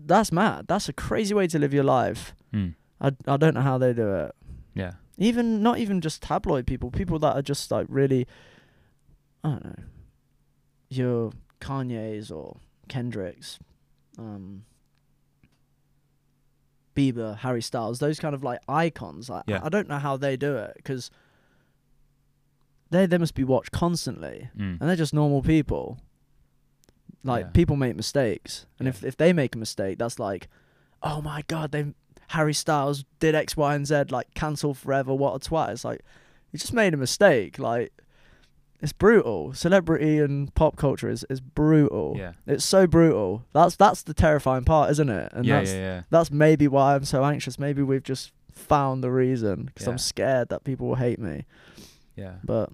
[0.06, 0.66] that's mad.
[0.68, 2.36] That's a crazy way to live your life.
[2.52, 2.70] Hmm.
[3.02, 4.36] I I don't know how they do it.
[4.74, 4.94] Yeah.
[5.18, 8.28] Even not even just tabloid people, people that are just like really
[9.44, 9.84] I don't know.
[10.90, 13.60] Your Kanye's or Kendrick's,
[14.18, 14.66] um
[16.96, 19.30] Bieber, Harry Styles, those kind of like icons.
[19.30, 19.60] I, Yeah.
[19.64, 21.12] I don't know how they do it because
[22.90, 24.80] they they must be watched constantly, Mm.
[24.80, 26.00] and they're just normal people.
[27.24, 27.52] Like Yeah.
[27.52, 28.90] people make mistakes, and Yeah.
[28.92, 30.48] if if they make a mistake, that's like,
[31.02, 31.94] oh my god, they
[32.30, 35.14] Harry Styles did X, Y, and Z, like cancel forever.
[35.14, 35.70] What a twat!
[35.70, 36.02] It's like
[36.52, 37.60] you just made a mistake.
[37.60, 37.92] Like
[38.82, 39.54] it's brutal.
[39.54, 42.16] Celebrity and pop culture is is brutal.
[42.18, 42.34] Yeah.
[42.46, 43.44] It's so brutal.
[43.54, 45.32] That's that's the terrifying part, isn't it?
[45.34, 46.02] And yeah, that's yeah, yeah.
[46.10, 47.58] that's maybe why I'm so anxious.
[47.60, 49.92] Maybe we've just found the reason because Yeah.
[49.92, 51.46] I'm scared that people will hate me.
[52.16, 52.36] Yeah.
[52.44, 52.70] But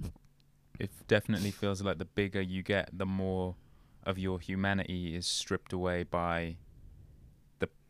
[0.80, 3.56] It definitely feels like the bigger you get, the more
[4.04, 6.56] of your humanity is stripped away by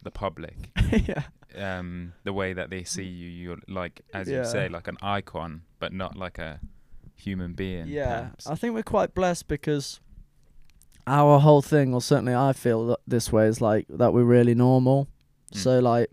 [0.04, 0.72] the public.
[0.92, 1.24] yeah,
[1.56, 4.40] um, the way that they see you, you're like, as Yeah.
[4.40, 6.60] you say, like an icon, but not like a
[7.16, 7.88] human being.
[7.88, 8.22] yeah.
[8.22, 8.48] perhaps.
[8.48, 10.00] I think we're quite blessed because
[11.08, 14.56] our whole thing, or certainly I feel that this way, is like that we're really
[14.56, 15.08] normal.
[15.54, 15.58] Mm.
[15.58, 16.10] So like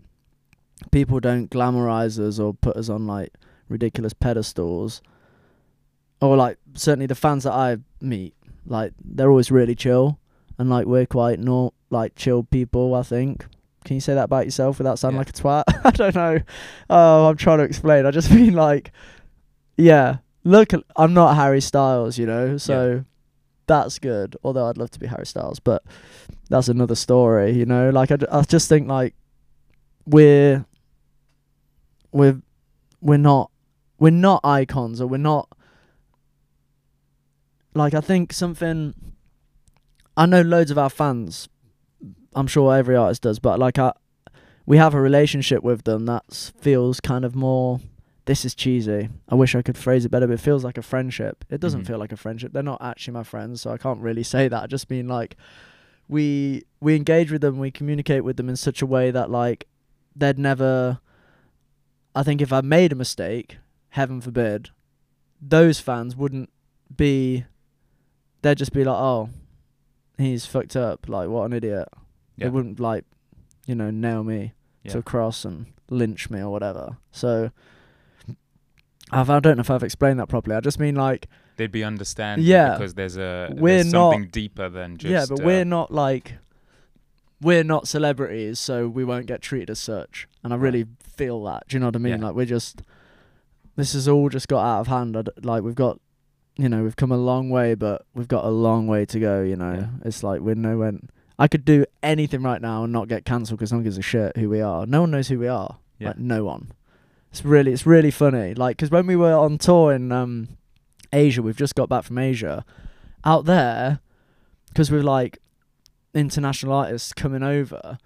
[0.91, 3.33] people don't glamorize us or put us on like
[3.67, 5.01] ridiculous pedestals.
[6.21, 8.33] Or like certainly the fans that I meet,
[8.65, 10.19] like they're always really chill
[10.57, 13.45] and like we're quite nor like chill people, I think.
[13.85, 15.19] Can you say that about yourself without sounding Yeah.
[15.21, 15.63] like a twat?
[15.85, 16.39] I don't know.
[16.89, 18.05] Oh, I'm trying to explain.
[18.05, 18.91] I just mean like
[19.77, 22.57] yeah, look I'm not Harry Styles, you know.
[22.57, 23.05] So
[23.67, 24.35] that's good.
[24.43, 25.83] Although I'd love to be Harry Styles, but
[26.49, 27.89] that's another story, you know.
[27.89, 29.15] Like I, I just think like
[30.05, 30.65] we're
[32.11, 32.41] we're
[33.01, 33.51] we're not
[33.99, 35.47] we're not icons or we're not
[37.73, 38.93] like I think something
[40.17, 41.47] I know loads of our fans
[42.35, 43.91] I'm sure every artist does but like I
[44.65, 47.79] we have a relationship with them that feels kind of more
[48.25, 49.09] this is cheesy.
[49.27, 51.43] I wish I could phrase it better, but it feels like a friendship.
[51.49, 51.87] It doesn't Mhm.
[51.87, 52.53] feel like a friendship.
[52.53, 54.61] They're not actually my friends, so I can't really say that.
[54.63, 55.35] I just mean like
[56.07, 59.67] we we engage with them, we communicate with them in such a way that like
[60.15, 60.99] they'd never
[62.15, 63.57] I think if I made a mistake,
[63.89, 64.69] heaven forbid,
[65.41, 66.49] those fans wouldn't
[66.95, 67.45] be.
[68.41, 69.29] They'd just be like, "Oh,
[70.17, 71.07] he's fucked up.
[71.09, 71.87] Like, what an idiot."
[72.39, 72.45] Yeah.
[72.47, 73.05] They wouldn't like,
[73.65, 74.93] you know, nail me Yeah.
[74.93, 76.97] to a cross and lynch me or whatever.
[77.11, 77.51] So,
[79.11, 80.55] I've, I don't know if I've explained that properly.
[80.55, 82.73] I just mean like, They'd be understanding Yeah.
[82.77, 85.91] because there's a We're there's not- something deeper than just yeah, but uh, we're not
[85.91, 86.35] like,
[87.41, 90.27] we're not celebrities, so we won't get treated as such.
[90.43, 90.61] And I Right.
[90.63, 91.63] really feel that.
[91.67, 92.19] Do you know what I mean?
[92.19, 92.27] Yeah.
[92.27, 92.81] Like, we're just,
[93.75, 95.17] this has all just got out of hand.
[95.17, 95.99] I d like, we've got,
[96.57, 99.41] you know, we've come a long way, but we've got a long way to go.
[99.41, 99.87] You know, Yeah.
[100.05, 100.93] it's like we're nowhere.
[101.39, 104.01] I could do anything right now and not get cancelled because no one gives a
[104.01, 104.85] shit who we are.
[104.85, 105.77] No one knows who we are.
[105.97, 106.09] Yeah.
[106.09, 106.73] Like no one.
[107.31, 108.53] It's really, it's really funny.
[108.53, 110.49] Like, because when we were on tour in um,
[111.13, 112.65] Asia, we've just got back from Asia.
[113.23, 114.01] Out there,
[114.67, 115.39] because we're like
[116.13, 117.97] international artists coming over,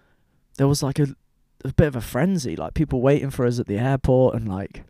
[0.58, 1.15] there was like a,
[1.65, 2.56] a bit of a frenzy.
[2.56, 4.84] Like people waiting for us at the airport and like,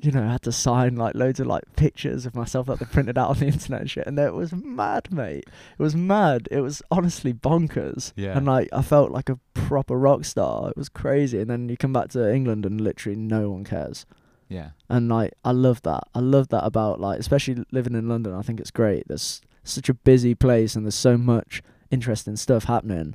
[0.00, 2.84] you know, I had to sign like loads of like pictures of myself that they
[2.84, 4.06] printed out on the internet and shit.
[4.06, 5.44] And it was mad, mate.
[5.78, 6.48] It was mad.
[6.50, 8.12] It was honestly bonkers.
[8.16, 8.36] Yeah.
[8.36, 10.70] And like I felt like a proper rock star.
[10.70, 11.38] It was crazy.
[11.40, 14.04] And then you come back to England and literally no one cares.
[14.48, 16.04] yeah And like I love that.
[16.14, 18.34] I love that about like especially living in London.
[18.34, 19.08] I think it's great.
[19.08, 23.14] There's such a busy place and there's so much interesting stuff happening.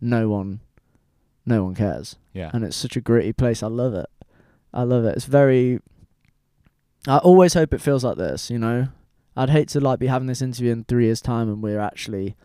[0.00, 0.60] No one
[1.44, 2.16] no one cares.
[2.32, 3.62] yeah And it's such a gritty place.
[3.62, 4.06] I love it.
[4.72, 5.16] I love it.
[5.16, 5.80] It's very
[7.08, 8.88] I always hope it feels like this, you know?
[9.36, 12.36] I'd hate to like be having this interview in 3 years time and we're actually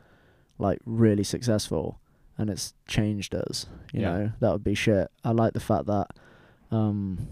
[0.57, 1.99] like really successful
[2.37, 4.11] and it's changed us, you Yeah.
[4.17, 4.31] know?
[4.39, 5.09] That would be shit.
[5.23, 6.07] I like the fact that
[6.71, 7.27] um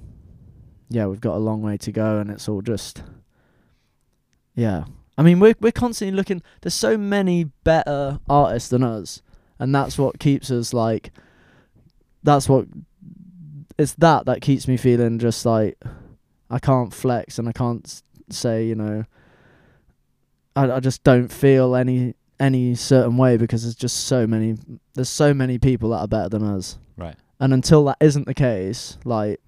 [0.89, 3.01] yeah, we've got a long way to go and it's all just
[4.55, 4.85] yeah.
[5.17, 9.21] I mean, we're we're constantly looking there's so many better artists than us
[9.57, 11.11] and that's what keeps us like
[12.23, 12.67] that's what
[13.77, 15.77] it's that that keeps me feeling just like
[16.49, 19.05] I can't flex and I can't say you know
[20.55, 24.57] I I just don't feel any any certain way because there's just so many
[24.93, 26.77] there's so many people that are better than us.
[26.97, 27.15] Right.
[27.39, 29.39] And until that isn't the case like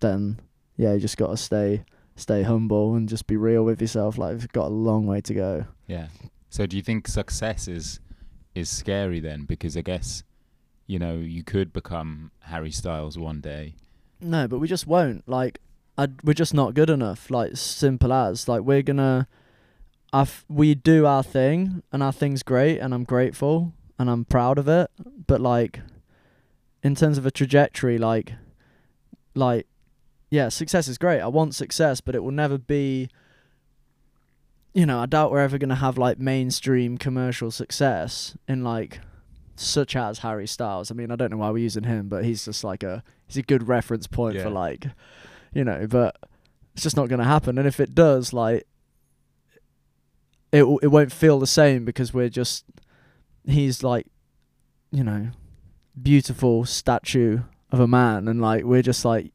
[0.00, 0.40] then
[0.76, 1.84] yeah you just got to stay
[2.16, 5.34] stay humble and just be real with yourself like you've got a long way to
[5.34, 5.64] go.
[5.86, 6.08] Yeah.
[6.50, 8.00] So do you think success is
[8.54, 9.44] is scary then?
[9.44, 10.24] Because i guess
[10.86, 13.74] you know you could become harry styles one day.
[14.22, 15.28] No, but we just won't.
[15.28, 15.58] Like,
[16.02, 17.30] I, we're just not good enough.
[17.30, 18.48] Like, simple as.
[18.48, 19.28] Like, we're gonna.
[20.12, 24.24] I f- we do our thing, and our thing's great, and I'm grateful, and I'm
[24.24, 24.90] proud of it.
[25.26, 25.80] But like,
[26.82, 28.32] in terms of a trajectory, like,
[29.34, 29.66] like,
[30.30, 31.20] yeah, success is great.
[31.20, 33.08] I want success, but it will never be.
[34.74, 39.00] You know, I doubt we're ever gonna have like mainstream commercial success in like,
[39.54, 40.90] such as Harry Styles.
[40.90, 43.36] I mean, I don't know why we're using him, but he's just like a he's
[43.36, 44.44] a good reference point Yeah.
[44.44, 44.86] for like,
[45.52, 45.86] you know.
[45.88, 46.16] But
[46.74, 47.58] it's just not going to happen.
[47.58, 48.66] And if it does, like,
[50.52, 52.64] it w- it won't feel the same because we're just
[53.46, 54.06] he's like,
[54.90, 55.28] you know,
[56.00, 59.32] beautiful statue of a man, and like we're just like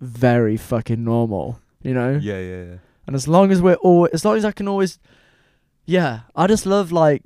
[0.00, 2.18] very fucking normal, you know.
[2.22, 4.98] yeah yeah yeah And as long as we're all, as long as I can always,
[5.84, 7.22] yeah, I just love like,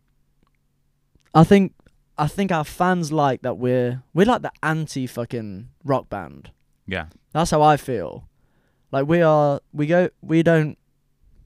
[1.35, 1.73] I think,
[2.19, 6.51] I think our fans like that we're we're like the anti fucking rock band.
[6.91, 8.29] Yeah That's how I feel.
[8.93, 10.77] Like we are, we go, we don't,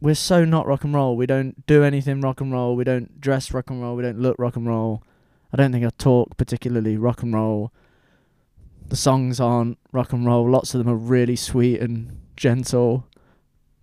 [0.01, 1.15] we're so not rock and roll.
[1.17, 2.75] We don't do anything rock and roll.
[2.75, 3.95] We don't dress rock and roll.
[3.97, 5.03] We don't look rock and roll.
[5.53, 7.71] I don't think I talk particularly rock and roll.
[8.89, 10.49] The songs aren't rock and roll.
[10.51, 13.07] Lots of them are really sweet and gentle.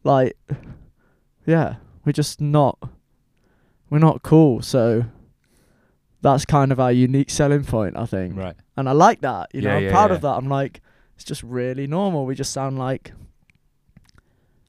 [0.03, 0.37] Like,
[1.45, 2.77] yeah, we're just not,
[3.89, 4.61] we're not cool.
[4.61, 5.05] So
[6.21, 9.49] that's kind of our unique selling point, I think right and I like that.
[9.53, 10.15] You know, Yeah, I'm yeah, proud yeah.
[10.15, 10.33] of that.
[10.37, 10.81] I'm like,
[11.21, 12.25] it's just really normal.
[12.25, 13.13] We just sound like.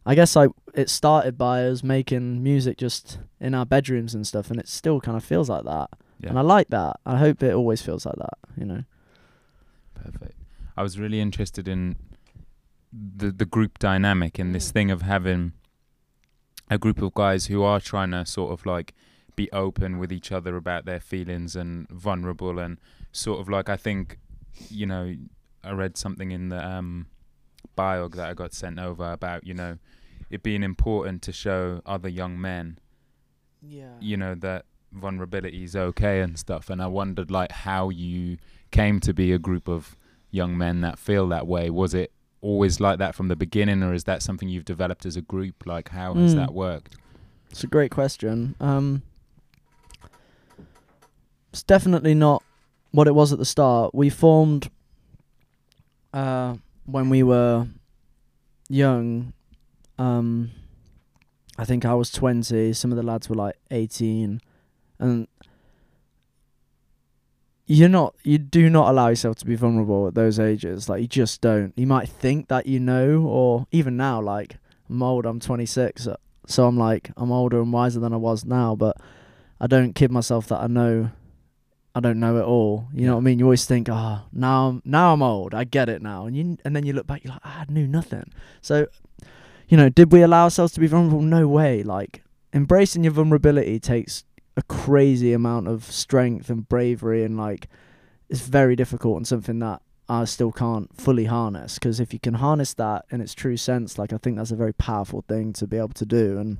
[0.04, 4.50] I guess like it started by us making music just in our bedrooms and stuff,
[4.50, 5.88] and it still kind of feels like that.
[6.18, 6.96] yeah And I like that.
[7.06, 8.38] I hope it always feels like that.
[8.56, 8.84] You know.
[9.94, 10.34] Perfect.
[10.76, 11.96] I was really interested in
[12.92, 14.72] the the group dynamic and this mm.
[14.72, 15.52] thing of having
[16.68, 18.92] a group of guys who are trying to sort of like
[19.36, 22.78] be open with each other about their feelings and vulnerable and
[23.12, 24.18] sort of like I think
[24.68, 25.14] you know
[25.64, 27.06] I read something in the um
[27.78, 29.78] biog that I got sent over about you know
[30.30, 32.78] it being important to show other young men
[33.62, 33.94] Yeah.
[34.00, 38.36] you know that vulnerability is okay and stuff and i wondered like how you
[38.70, 39.96] came to be a group of
[40.30, 43.94] young men that feel that way was it always like that from the beginning or
[43.94, 46.36] is that something you've developed as a group like how has Mm.
[46.36, 46.96] that worked
[47.50, 48.54] It's a great question.
[48.60, 49.02] Um,
[51.52, 52.42] it's definitely not
[52.90, 53.94] what it was at the start.
[53.94, 54.70] We formed
[56.12, 57.66] uh, when we were
[58.68, 59.32] young,
[59.98, 60.50] um,
[61.58, 62.72] I think I was 20.
[62.72, 64.40] Some of the lads were like 18,
[64.98, 65.28] and
[67.66, 68.14] you're not.
[68.22, 70.88] You do not allow yourself to be vulnerable at those ages.
[70.88, 71.72] Like you just don't.
[71.76, 74.56] You might think that you know, or even now, like
[74.90, 75.26] I'm old.
[75.26, 76.16] I'm 26, so-
[76.48, 78.74] so I'm like I'm older and wiser than I was now.
[78.74, 78.96] But
[79.60, 81.10] I don't kid myself that I know.
[81.94, 82.88] I don't know it all.
[82.94, 83.38] You know what I mean?
[83.38, 85.54] You always think, oh, now I'm now I'm old.
[85.54, 87.72] I get it now, and you and then you look back, you're like, "Ah, I
[87.72, 88.32] knew nothing.
[88.62, 88.86] So,
[89.68, 91.20] you know, did we allow ourselves to be vulnerable?
[91.20, 91.82] No way.
[91.82, 94.24] Like embracing your vulnerability takes
[94.56, 97.68] a crazy amount of strength and bravery, and like
[98.30, 101.74] it's very difficult and something that I still can't fully harness.
[101.74, 104.56] Because if you can harness that in its true sense, like I think that's a
[104.56, 106.58] very powerful thing to be able to do, and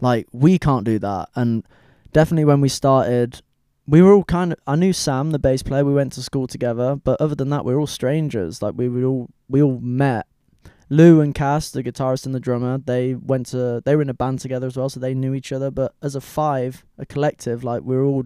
[0.00, 1.28] like we can't do that.
[1.34, 1.64] And
[2.12, 3.42] definitely when we started
[3.86, 6.46] we were all kind of I knew Sam the bass player we went to school
[6.46, 8.62] together but other than that we were all strangers.
[8.62, 10.26] Like we were all we all met.
[10.88, 14.14] Lou and Cass the guitarist and the drummer they went to they were in a
[14.14, 15.70] band together as well so they knew each other.
[15.70, 18.24] But as a five a collective like we were all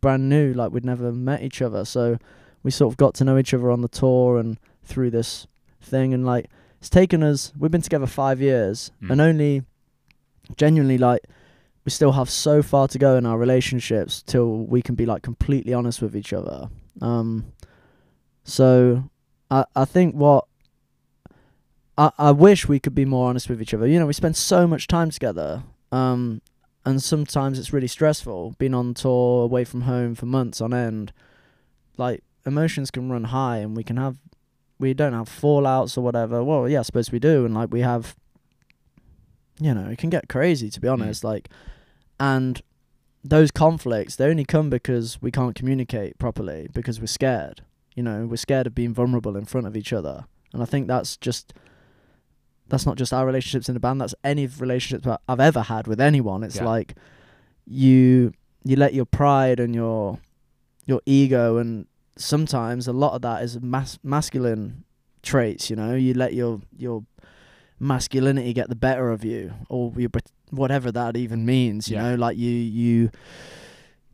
[0.00, 1.84] brand new like we'd never met each other.
[1.84, 2.18] So
[2.62, 5.46] we sort of got to know each other on the tour and through this
[5.80, 6.12] thing.
[6.14, 6.46] And like
[6.80, 9.10] it's taken us we've been together 5 years Mm.
[9.10, 9.62] and only
[10.56, 11.22] genuinely like
[11.84, 15.22] we still have so far to go in our relationships till we can be like
[15.22, 16.68] completely honest with each other.
[17.00, 17.52] Um,
[18.44, 19.10] so
[19.50, 20.46] I I think what
[21.98, 23.86] I I wish we could be more honest with each other.
[23.86, 25.64] You know, we spend so much time together.
[25.90, 26.40] Um,
[26.84, 31.12] and sometimes it's really stressful being on tour away from home for months on end.
[31.96, 34.16] Like emotions can run high, and we can have
[34.78, 36.42] we don't have fallouts or whatever.
[36.42, 38.16] Well, yeah, I suppose we do, and like we have.
[39.58, 40.92] You know, it can get crazy to be mm.
[40.92, 41.24] honest.
[41.24, 41.48] Like,
[42.18, 42.60] and
[43.24, 47.62] those conflicts they only come because we can't communicate properly because we're scared.
[47.94, 50.88] You know, we're scared of being vulnerable in front of each other, and I think
[50.88, 51.52] that's just
[52.68, 54.00] that's not just our relationships in the band.
[54.00, 56.42] That's any relationships I've ever had with anyone.
[56.42, 56.64] It's Yeah.
[56.64, 56.94] like
[57.66, 58.32] you
[58.64, 60.18] you let your pride and your
[60.86, 61.86] your ego and
[62.16, 64.84] sometimes a lot of that is mas- masculine
[65.22, 65.70] traits.
[65.70, 67.04] You know, you let your your
[67.82, 70.10] masculinity get the better of you, or your
[70.50, 71.88] whatever that even means.
[71.90, 72.02] You Yeah.
[72.10, 73.10] know, like you you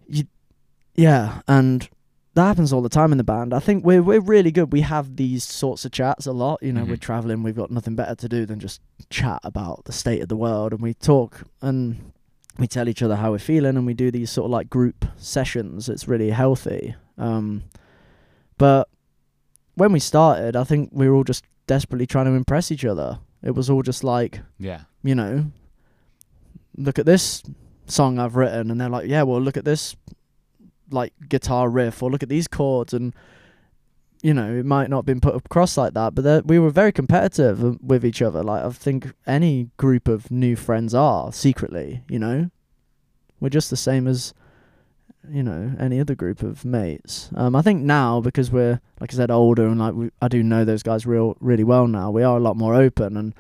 [0.09, 0.24] you
[0.94, 1.88] yeah, and
[2.35, 3.52] that happens all the time in the band.
[3.52, 4.72] I think we're we're really good.
[4.72, 6.62] We have these sorts of chats a lot.
[6.62, 7.00] You know, we're Mhm.
[7.00, 7.42] traveling.
[7.42, 10.72] We've got nothing better to do than just chat about the state of the world,
[10.72, 12.12] and we talk and
[12.59, 15.04] we tell each other how we're feeling, and we do these sort of like group
[15.16, 15.88] sessions.
[15.88, 16.94] It's really healthy.
[17.16, 17.64] Um,
[18.57, 18.88] but
[19.74, 23.18] when we started, I think we were all just desperately trying to impress each other.
[23.48, 24.82] It was all just like Yeah.
[25.02, 25.46] you know,
[26.76, 27.42] look at this
[27.87, 29.96] song I've written, and they're like, yeah, well, look at this
[30.90, 33.14] like guitar riff, or look at these chords, and
[34.22, 36.92] you know, it might not have been put across like that, but we were very
[36.92, 38.42] competitive uh, with each other.
[38.42, 42.50] Like I think any group of new friends are secretly, you know,
[43.40, 44.34] we're just the same as
[45.31, 47.31] you know any other group of mates.
[47.35, 50.42] Um, I think now because we're like I said older and like we, I do
[50.42, 52.11] know those guys real really well now.
[52.11, 53.35] We are a lot more open, and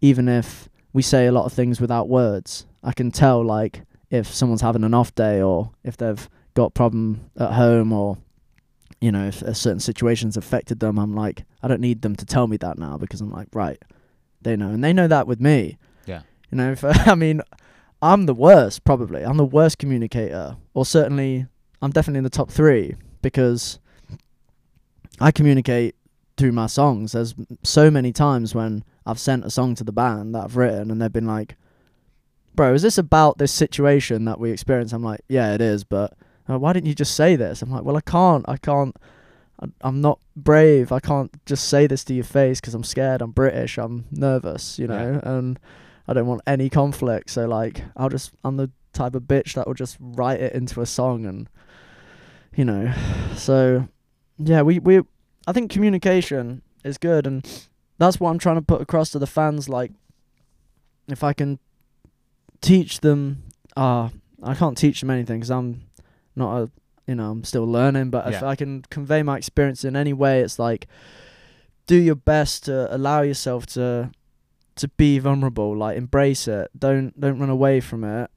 [0.00, 4.32] even if we say a lot of things without words, I can tell like if
[4.32, 8.18] someone's having an off day or if they've got problem at home or
[9.00, 10.98] you know if a certain situation's affected them.
[10.98, 13.80] I'm like I don't need them to tell me that now because I'm like right,
[14.42, 15.78] they know and they know that with me.
[16.06, 16.22] Yeah.
[16.50, 17.42] You know, if I mean,
[18.00, 19.22] I'm the worst probably.
[19.24, 21.46] I'm the worst communicator, or certainly
[21.82, 23.78] I'm definitely in the top three because
[25.20, 25.96] I communicate
[26.36, 27.12] through my songs.
[27.12, 27.34] There's
[27.64, 31.02] so many times when I've sent a song to the band that I've written, and
[31.02, 31.56] they've been like,
[32.54, 36.14] "Bro, is this about this situation that we experienced?" I'm like, "Yeah, it is," but
[36.48, 37.62] uh, why didn't you just say this?
[37.62, 38.44] I'm like, "Well, I can't.
[38.48, 38.96] I can't.
[39.80, 40.92] I'm not brave.
[40.92, 43.20] I can't just say this to your face because I'm scared.
[43.20, 43.76] I'm British.
[43.76, 44.78] I'm nervous.
[44.78, 45.58] You know, and
[46.08, 47.30] I don't want any conflict.
[47.30, 48.32] So like, I'll just.
[48.42, 51.48] I'm the type of bitch that will just write it into a song, and
[52.56, 52.92] you know,
[53.36, 53.86] so
[54.38, 55.02] yeah, we we.
[55.46, 57.46] I think communication is good, and
[57.98, 59.68] that's what I'm trying to put across to the fans.
[59.68, 59.92] Like,
[61.08, 61.58] if I can
[62.60, 63.44] teach them,
[63.76, 64.08] uh,
[64.42, 65.82] I can't teach them anything because I'm
[66.34, 66.70] not a,
[67.06, 68.10] you know, I'm still learning.
[68.10, 70.86] But if I can convey my experience in any way, it's like
[71.86, 74.10] do your best to allow yourself to
[74.78, 75.76] to be vulnerable.
[75.76, 76.70] Like, embrace it.
[76.78, 78.30] Don't don't run away from it.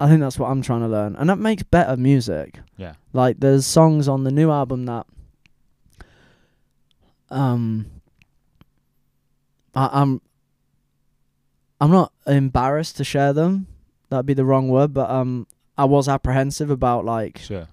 [0.00, 2.58] I think that's what I'm trying to learn, and that makes better music.
[2.76, 2.94] Yeah.
[3.12, 5.06] Like, there's songs on the new album that
[7.30, 7.86] um
[9.74, 10.20] I, I'm
[11.80, 13.66] I'm not embarrassed to share them.
[14.10, 15.46] That'd be the wrong word, but um
[15.76, 17.66] I was apprehensive about like Sure.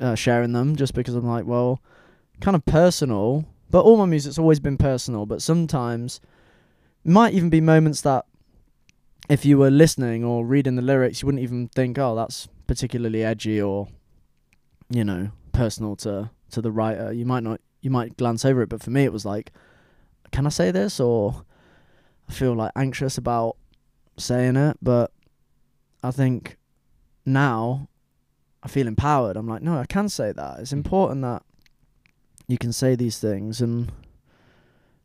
[0.00, 1.80] uh, sharing them just because I'm like, well,
[2.40, 5.26] kind of personal, but all my music's always been personal.
[5.26, 6.20] But sometimes,
[7.04, 8.24] might even be moments that,
[9.28, 13.22] if you were listening or reading the lyrics, you wouldn't even think, "Oh, that's particularly
[13.22, 13.88] edgy," or,
[14.90, 17.12] you know, personal to to the writer.
[17.12, 19.52] You might not, you might glance over it, but for me, it was like,
[20.32, 21.44] "Can I say this?" or
[22.28, 23.56] I feel like anxious about
[24.16, 25.12] saying it, but
[26.02, 26.56] I think
[27.24, 27.88] now
[28.62, 29.36] I feel empowered.
[29.36, 30.60] I'm like, no, I can say that.
[30.60, 31.42] It's important that
[32.48, 33.60] you can say these things.
[33.60, 33.92] And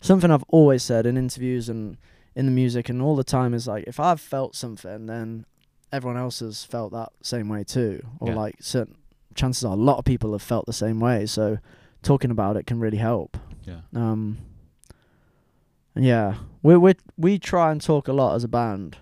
[0.02, 1.98] something I've always said in interviews and
[2.36, 5.46] in the music and all the time is like, if I've felt something, then
[5.92, 8.02] everyone else has felt that same way too.
[8.20, 8.36] Or Yeah.
[8.36, 8.96] like, certain
[9.36, 11.26] chances are a lot of people have felt the same way.
[11.28, 11.60] So
[12.02, 13.38] talking about it can really help.
[13.66, 13.82] Yeah.
[13.94, 14.38] Um,
[15.96, 18.98] yeah, we we we try and talk a lot as a band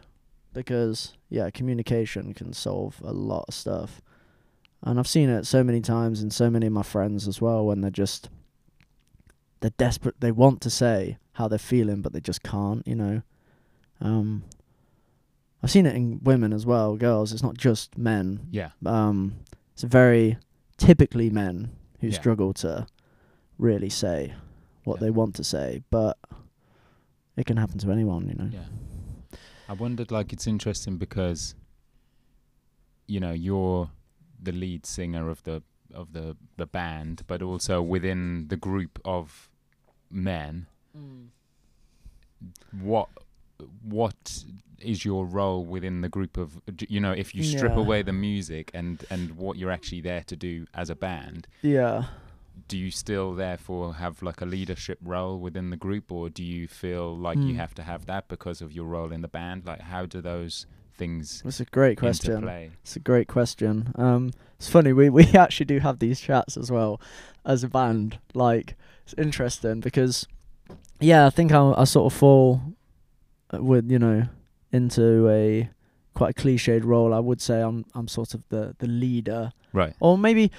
[0.53, 4.01] because yeah, communication can solve a lot of stuff.
[4.83, 7.65] And I've seen it so many times in so many of my friends as well
[7.65, 8.29] when they're just
[9.59, 13.21] they're desperate they want to say how they're feeling but they just can't, you know.
[13.99, 14.43] Um
[15.63, 18.47] I've seen it in women as well, girls, it's not just men.
[18.49, 18.71] Yeah.
[18.85, 19.35] Um
[19.73, 20.37] it's very
[20.77, 21.69] typically men
[21.99, 22.13] who Yeah.
[22.19, 22.87] struggle to
[23.59, 24.33] really say
[24.83, 25.01] what Yeah.
[25.01, 26.17] they want to say, but
[27.37, 28.49] it can happen to anyone, you know.
[28.51, 28.65] Yeah.
[29.69, 31.55] I wondered, like, it's interesting because,
[33.07, 33.89] you know, you're
[34.41, 35.61] the lead singer of the
[35.93, 39.49] of the the band, but also within the group of
[40.09, 40.67] men.
[42.79, 43.09] What
[43.83, 44.43] what
[44.79, 47.79] is your role within the group of you know if you strip Yeah.
[47.79, 52.05] away the music and and what you're actually there to do as a band Yeah.
[52.67, 56.67] do you still therefore have like a leadership role within the group or do you
[56.67, 57.59] feel like you Hmm.
[57.59, 60.65] have to have that because of your role in the band like how do those
[61.01, 62.47] things That's a great question.
[62.83, 63.91] It's a great question.
[63.95, 67.01] Um, it's funny we we actually do have these chats as well
[67.43, 68.19] as a band.
[68.35, 70.27] Like it's interesting because
[70.99, 72.61] yeah, I think I I sort of fall
[73.51, 74.27] uh, with you know
[74.71, 75.69] into a
[76.13, 77.15] quite a cliched role.
[77.15, 80.51] I would say I'm I'm sort of the the leader, right or maybe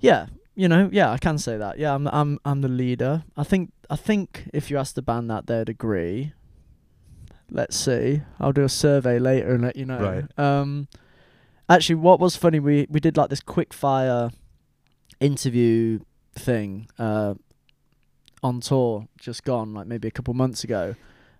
[0.00, 0.26] yeah,
[0.56, 1.78] you know yeah I can say that.
[1.78, 3.22] Yeah, I'm I'm I'm the leader.
[3.36, 6.32] I think I think if you ask the band that they'd agree.
[7.50, 8.22] Let's see.
[8.38, 10.00] I'll do a survey later and let you know.
[10.00, 10.38] Right.
[10.38, 10.88] Um,
[11.68, 14.30] actually, what was funny, we we did like this quick fire
[15.20, 16.00] interview
[16.34, 17.34] thing uh,
[18.42, 20.94] on tour, just gone, like maybe a couple months ago,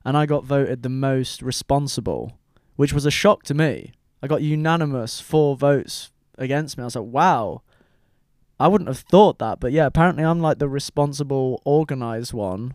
[0.05, 2.39] and I got voted the most responsible,
[2.77, 3.93] which was a shock to me.
[4.23, 6.83] I got unanimous four votes against me.
[6.83, 7.63] I was like, wow.
[8.61, 12.75] I wouldn't have thought that, but yeah, apparently I'm like the responsible, organized one,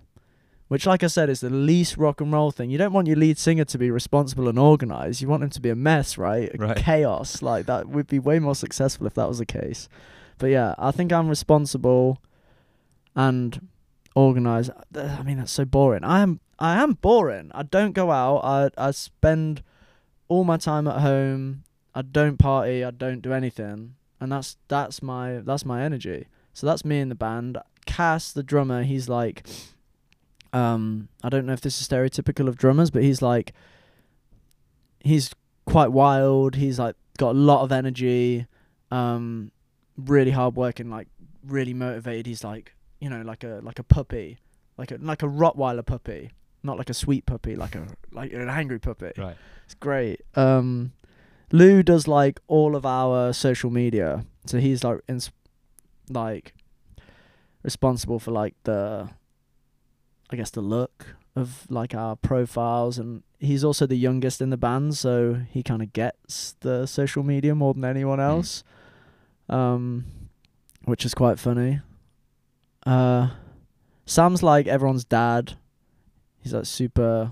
[0.74, 2.71] which, like I said, is the least rock and roll thing.
[2.71, 5.21] You don't want your lead singer to be responsible and organized.
[5.21, 6.49] You want him to be a mess, right?
[6.51, 6.76] A Right.
[6.76, 7.43] Chaos.
[7.43, 9.88] Like that would be way more successful if that was the case.
[10.39, 12.17] But yeah, I think I'm responsible
[13.15, 13.67] and
[14.15, 14.71] organized.
[14.95, 16.03] I mean, that's so boring.
[16.03, 16.39] I am.
[16.57, 17.51] I am boring.
[17.53, 18.38] I don't go out.
[18.39, 19.61] I I spend
[20.28, 21.65] all my time at home.
[21.93, 22.84] I don't party.
[22.84, 26.26] I don't do anything, and that's that's my that's my energy.
[26.51, 27.59] So that's me in the band.
[27.86, 29.45] Cass, the drummer, he's like,
[30.54, 33.54] um, I don't know if this is stereotypical of drummers, but he's like,
[34.99, 35.34] he's
[35.66, 36.56] quite wild.
[36.56, 38.47] He's like got a lot of energy,
[38.91, 39.51] um,
[39.97, 41.08] really hard working, like
[41.45, 42.28] really motivated.
[42.28, 44.38] He's like, you know, like a like a puppy,
[44.78, 46.32] like a like a Rottweiler puppy,
[46.62, 49.12] not like a sweet puppy, like a like an angry puppy.
[49.18, 49.36] right
[49.66, 50.22] It's great.
[50.36, 50.93] Um,
[51.51, 55.32] Lou does like all of our social media, so he's like ins-
[56.10, 56.54] like
[57.64, 59.10] responsible for like the,
[60.30, 64.57] I guess the look of like our profiles, and he's also the youngest in the
[64.57, 68.24] band, so he kind of gets the social media more than anyone Mm.
[68.30, 68.63] else,
[69.49, 70.05] um,
[70.86, 71.82] which is quite funny.
[72.86, 73.30] Uh,
[74.05, 75.53] Sam's like everyone's dad.
[76.41, 77.32] He's like super,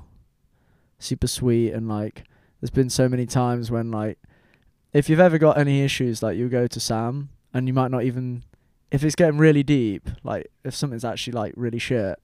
[1.00, 2.24] super sweet and like
[2.60, 4.18] there's been so many times when like
[4.94, 8.04] if you've ever got any issues like you go to Sam and you might not
[8.04, 8.44] even
[8.92, 12.20] if it's getting really deep like if something's actually like really shit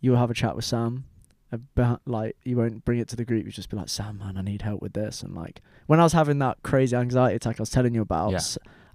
[0.00, 1.04] you'll have a chat with Sam
[1.52, 4.36] about like you won't bring it to the group you just be like Sam man
[4.36, 7.60] I need help with this and like when I was having that crazy anxiety attack
[7.60, 8.40] I was telling you about Yeah.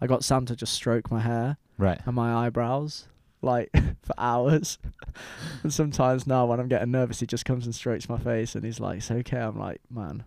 [0.01, 3.07] I got Sam to just stroke my hair right and my eyebrows
[3.41, 3.69] like
[4.03, 4.77] for hours.
[5.63, 8.63] and sometimes now when I'm getting nervous, he just comes and strokes my face and
[8.63, 10.23] he's like, "It's okay." I'm like, "Man,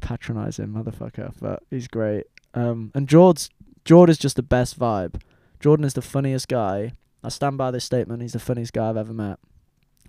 [0.00, 2.26] patronizing motherfucker," but he's great.
[2.54, 3.50] Um, and George's
[3.84, 5.20] Jordan is just the best vibe.
[5.58, 6.92] Jordan is the funniest guy.
[7.22, 8.22] I stand by this statement.
[8.22, 9.38] He's the funniest guy I've ever met.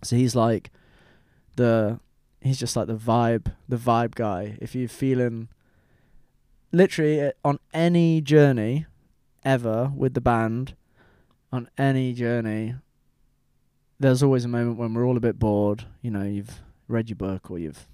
[0.03, 0.71] So he's like
[1.55, 1.99] the
[2.41, 4.57] he's just like the vibe, the vibe guy.
[4.61, 5.47] If you're feeling
[6.71, 8.85] literally uh, on any journey
[9.43, 10.75] ever with the band,
[11.51, 12.75] on any journey,
[13.99, 15.85] there's always a moment when we're all a bit bored.
[16.01, 17.87] You know, you've read your book or you've,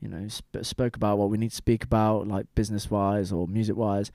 [0.00, 3.46] you know, sp- spoke about what we need to speak about, like business wise or
[3.46, 4.10] music wise.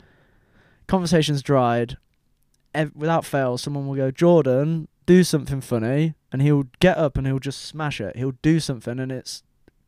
[0.88, 1.98] Conversations dried.
[2.74, 7.26] Ev- without fail, someone will go, Jordan, do something funny, and he'll get up and
[7.28, 8.16] he'll just smash it.
[8.16, 9.44] He'll do something, and it's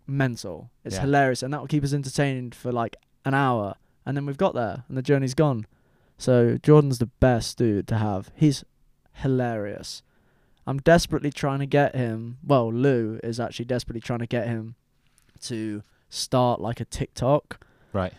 [0.08, 0.72] mental.
[0.84, 1.02] It's Yeah.
[1.02, 2.96] hilarious, and that will keep us entertained for like
[3.26, 5.66] an hour, and then we've got there, and the journey's gone.
[6.18, 8.32] So Jordan's the best dude to have.
[8.36, 8.64] He's
[9.14, 10.04] hilarious.
[10.66, 12.38] I'm desperately trying to get him.
[12.44, 14.76] Well, Lou is actually desperately trying to get him
[15.42, 18.14] to start like a TikTok, Right.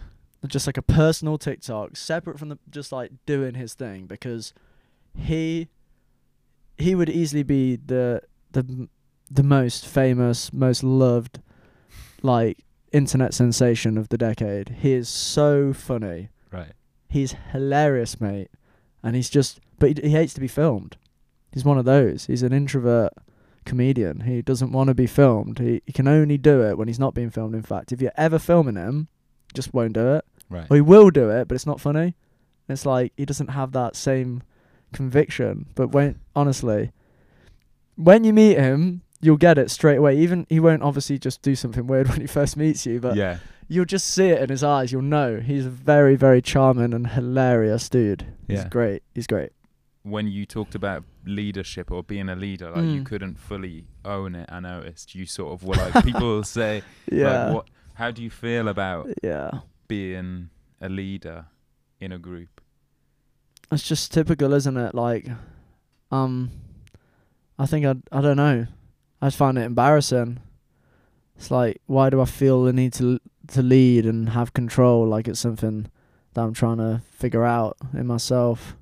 [0.47, 4.53] just like a personal TikTok, separate from the just like doing his thing because
[5.17, 5.69] he
[6.79, 8.23] he would easily be the
[8.53, 8.89] the
[9.31, 11.41] the most famous, most loved
[12.23, 14.77] like internet sensation of the decade.
[14.81, 16.31] He is so funny.
[16.51, 16.73] Right.
[17.09, 18.49] He's hilarious, mate.
[19.03, 20.97] And he's just, but he, he hates to be filmed.
[21.53, 22.27] He's one of those.
[22.27, 23.13] He's an introvert
[23.65, 24.21] comedian.
[24.21, 25.59] He doesn't want to be filmed.
[25.59, 27.55] He, he can only do it when he's not being filmed.
[27.55, 29.09] In fact, if you're ever filming him,
[29.53, 30.25] just won't do it.
[30.49, 30.67] Right.
[30.71, 32.15] Or he will do it, but it's not funny.
[32.69, 34.43] It's like he doesn't have that same
[34.95, 35.67] conviction.
[35.75, 36.93] But when, honestly,
[37.97, 40.17] when you meet him, you'll get it straight away.
[40.19, 43.39] Even he won't obviously just do something weird when he first meets you, but yeah.
[43.69, 44.93] you'll just see it in his eyes.
[44.93, 48.27] You'll know he's a very, very charming and hilarious dude.
[48.49, 48.57] Yeah.
[48.57, 49.03] He's great.
[49.15, 49.51] He's great.
[50.03, 53.07] when you talked about leadership or being a leader, like you Mm.
[53.07, 54.47] couldn't fully own it.
[54.53, 57.47] I noticed you sort of were like people say, Yeah.
[57.47, 57.67] like, what?
[57.95, 59.51] How do you feel about yeah.
[59.89, 60.51] being
[60.83, 61.47] a leader
[62.01, 62.54] in a group?
[63.75, 64.95] It's just typical, isn't it?
[64.95, 65.27] Like,
[66.11, 66.51] um,
[67.59, 68.67] I think I I don't know.
[69.21, 70.41] I just find it embarrassing.
[71.37, 73.19] It's like, why do I feel the need to
[73.49, 75.07] to lead and have control?
[75.07, 75.91] Like it's something
[76.35, 78.77] that I'm trying to figure out in myself.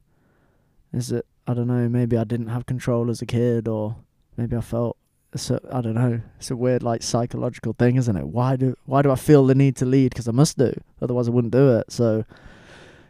[0.92, 1.26] Is it?
[1.46, 1.88] I don't know.
[1.88, 3.96] Maybe I didn't have control as a kid, or
[4.36, 4.96] maybe I felt.
[5.34, 6.20] So I don't know.
[6.38, 8.26] It's a weird, like psychological thing, isn't it?
[8.26, 10.10] Why do Why do I feel the need to lead?
[10.10, 10.72] Because I must do.
[11.00, 11.90] Otherwise, I wouldn't do it.
[11.90, 12.24] So,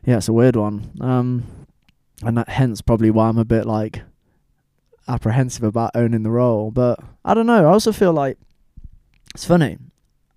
[0.04, 0.90] yeah, it's a weird one.
[1.00, 1.61] Um,
[2.22, 4.02] and that hence probably why I'm a bit like
[5.08, 6.70] apprehensive about owning the role.
[6.70, 7.68] But I don't know.
[7.68, 8.38] I also feel like
[9.34, 9.78] it's funny.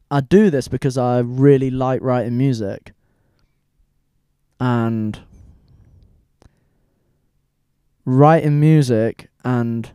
[0.09, 2.93] I do this because I really like writing music,
[4.59, 5.19] and
[8.05, 9.91] writing music and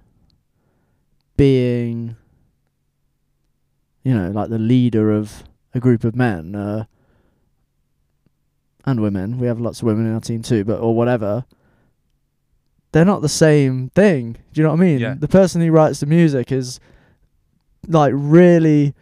[1.37, 2.17] being,
[4.03, 6.85] you know, like the leader of a group of men uh,
[8.85, 9.39] and women.
[9.39, 11.45] We have lots of women in our team too, but or whatever.
[12.93, 14.33] They're not the same thing.
[14.53, 14.99] Do you know what I mean?
[14.99, 15.15] Yeah.
[15.19, 16.81] The person who writes the music is
[17.87, 18.95] like really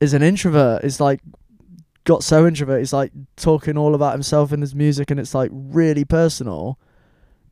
[0.00, 0.84] is an introvert.
[0.84, 1.20] Is like
[2.04, 2.78] got so introvert.
[2.80, 6.78] He's like talking all about himself in his music, and it's like really personal.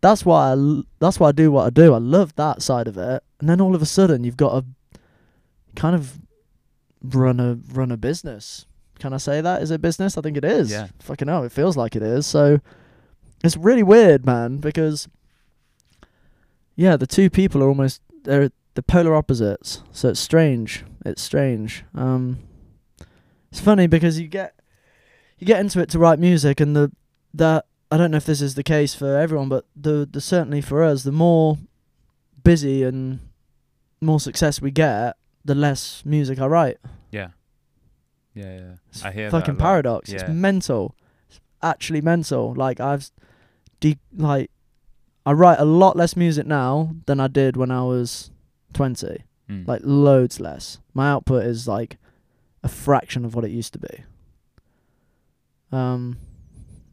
[0.01, 1.93] That's why I l- that's why I do what I do.
[1.93, 3.23] I love that side of it.
[3.41, 5.01] And then all of a sudden, you've got to
[5.77, 6.19] kind of
[7.03, 8.67] run a run a business.
[8.99, 9.63] Can I say that?
[9.63, 10.17] Is it business?
[10.17, 10.71] I think it is.
[10.71, 10.89] Yeah.
[11.01, 12.27] Fucking hell, it feels like it is.
[12.27, 12.61] So
[13.43, 15.09] it's really weird, man, because
[16.77, 19.83] yeah, the two people are almost they're the polar opposites.
[19.93, 20.85] So it's strange.
[21.05, 21.85] It's strange.
[21.95, 22.39] Um
[23.51, 24.55] it's funny because you get
[25.39, 26.93] you get into it to write music and the
[27.35, 30.61] that I don't know if this is the case for everyone, but the the certainly
[30.61, 31.59] for us, the more
[32.45, 33.21] busy and
[34.01, 36.79] more success we get, the less music I write.
[37.11, 37.29] Yeah.
[38.35, 38.73] Yeah, yeah.
[38.91, 40.13] It's I hear that fucking paradox.
[40.13, 40.95] It's mental.
[41.29, 42.55] It's actually mental.
[42.55, 43.11] Like I've
[43.81, 44.51] de- like
[45.31, 48.33] I write a lot less music now than I did when I was
[48.73, 49.23] 20.
[49.49, 49.69] Mm.
[49.69, 50.81] Like loads less.
[50.93, 51.99] My output is like
[52.65, 54.03] a fraction of what it used to be.
[55.71, 56.17] Um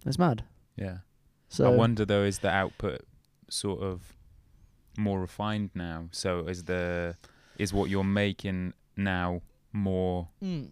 [0.05, 0.43] it's mad.
[0.75, 0.97] yeah.
[1.49, 3.01] So I wonder though, is the output
[3.49, 4.13] sort of
[4.99, 6.09] more refined now?
[6.11, 7.15] So is the
[7.57, 9.41] is what you're making now
[9.73, 10.27] more?
[10.43, 10.69] Mm.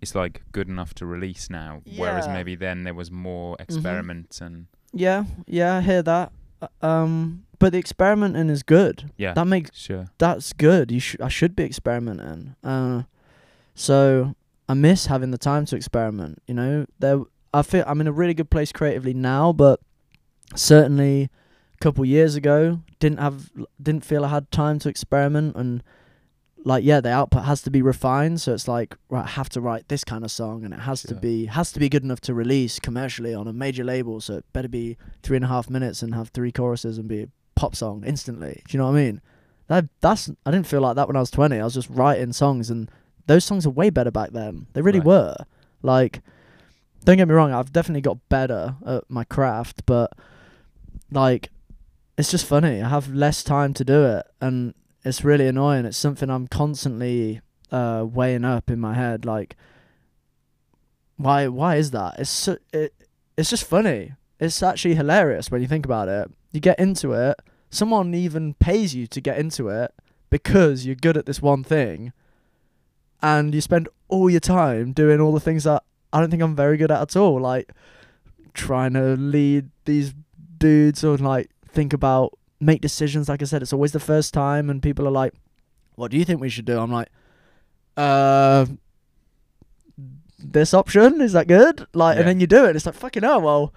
[0.00, 4.68] It's like good enough to release now, whereas maybe then there was more experiment and
[4.94, 6.32] Yeah, yeah, I hear that.
[6.82, 9.10] Um but the experimenting is good.
[9.16, 10.92] yeah, That makes sure, that's good.
[10.92, 12.54] You should I should be experimenting.
[12.62, 13.04] Uh,
[13.74, 14.34] so
[14.68, 16.42] I miss having the time to experiment.
[16.46, 17.20] You know, there
[17.54, 19.80] I feel I'm in a really good place creatively now, but
[20.54, 21.22] certainly
[21.74, 23.50] a couple years ago didn't have
[23.82, 25.82] didn't feel I had time to experiment and
[26.66, 28.40] like yeah the output has to be refined.
[28.40, 31.02] So it's like right I have to write this kind of song and it has
[31.04, 34.20] to be has to be good enough to release commercially on a major label.
[34.20, 37.22] So it better be three and a half minutes and have three choruses and be
[37.22, 38.62] a pop song instantly.
[38.66, 39.20] Do you know what I mean?
[39.68, 42.32] That that's I didn't feel like that when I was 20 I was just writing
[42.32, 42.90] songs and
[43.28, 44.66] those songs are way better back then.
[44.72, 45.06] They really Right.
[45.06, 45.36] were.
[45.82, 46.20] Like
[47.04, 50.12] don't get me wrong I've definitely got better at my craft but
[51.12, 51.50] like
[52.18, 52.82] it's just funny.
[52.82, 54.74] I have less time to do it and
[55.06, 55.84] it's really annoying.
[55.84, 57.40] It's something I'm constantly
[57.70, 59.24] uh, weighing up in my head.
[59.24, 59.56] Like,
[61.16, 61.46] why?
[61.46, 62.18] Why is that?
[62.18, 62.92] It's so, it.
[63.36, 64.14] It's just funny.
[64.40, 66.28] It's actually hilarious when you think about it.
[66.50, 67.40] You get into it.
[67.70, 69.94] Someone even pays you to get into it
[70.28, 72.12] because you're good at this one thing,
[73.22, 76.56] and you spend all your time doing all the things that I don't think I'm
[76.56, 77.40] very good at at all.
[77.40, 77.70] Like
[78.54, 80.14] trying to lead these
[80.58, 83.28] dudes or like think about make decisions.
[83.28, 85.34] Like I said, it's always the first time, and people are like,
[85.94, 87.08] "What do you think we should do?" I'm like,
[87.96, 88.66] "Uh,
[90.38, 92.20] this option is that good?" Like, Yeah.
[92.20, 92.76] and then you do it.
[92.76, 93.40] It's like fucking hell.
[93.40, 93.72] Well,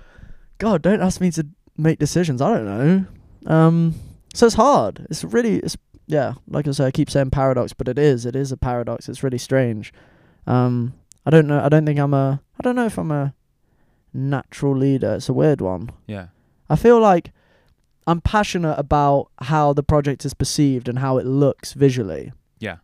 [0.57, 1.45] God, don't ask me to
[1.77, 2.41] make decisions.
[2.41, 3.05] I don't know.
[3.53, 3.95] Um,
[4.34, 5.07] so it's hard.
[5.09, 5.77] It's really, it's
[6.07, 6.34] yeah.
[6.47, 8.25] Like I say, I keep saying paradox, but it is.
[8.25, 9.07] It is a paradox.
[9.09, 9.93] It's really strange.
[10.47, 10.93] Um,
[11.25, 11.61] I don't know.
[11.63, 12.41] I don't think I'm a.
[12.59, 13.34] I don't know if I'm a
[14.13, 15.15] natural leader.
[15.15, 15.91] It's a weird one.
[16.07, 16.27] Yeah.
[16.69, 17.32] I feel like
[18.10, 22.34] I'm passionate about how the project is perceived and how it looks visually.
[22.57, 22.78] Yeah.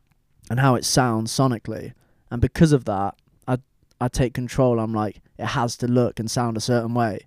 [0.51, 1.93] And how it sounds sonically.
[2.29, 3.15] And because of that,
[3.47, 3.57] I
[3.99, 4.79] I take control.
[4.79, 7.21] I'm like, it has to look and sound a certain way.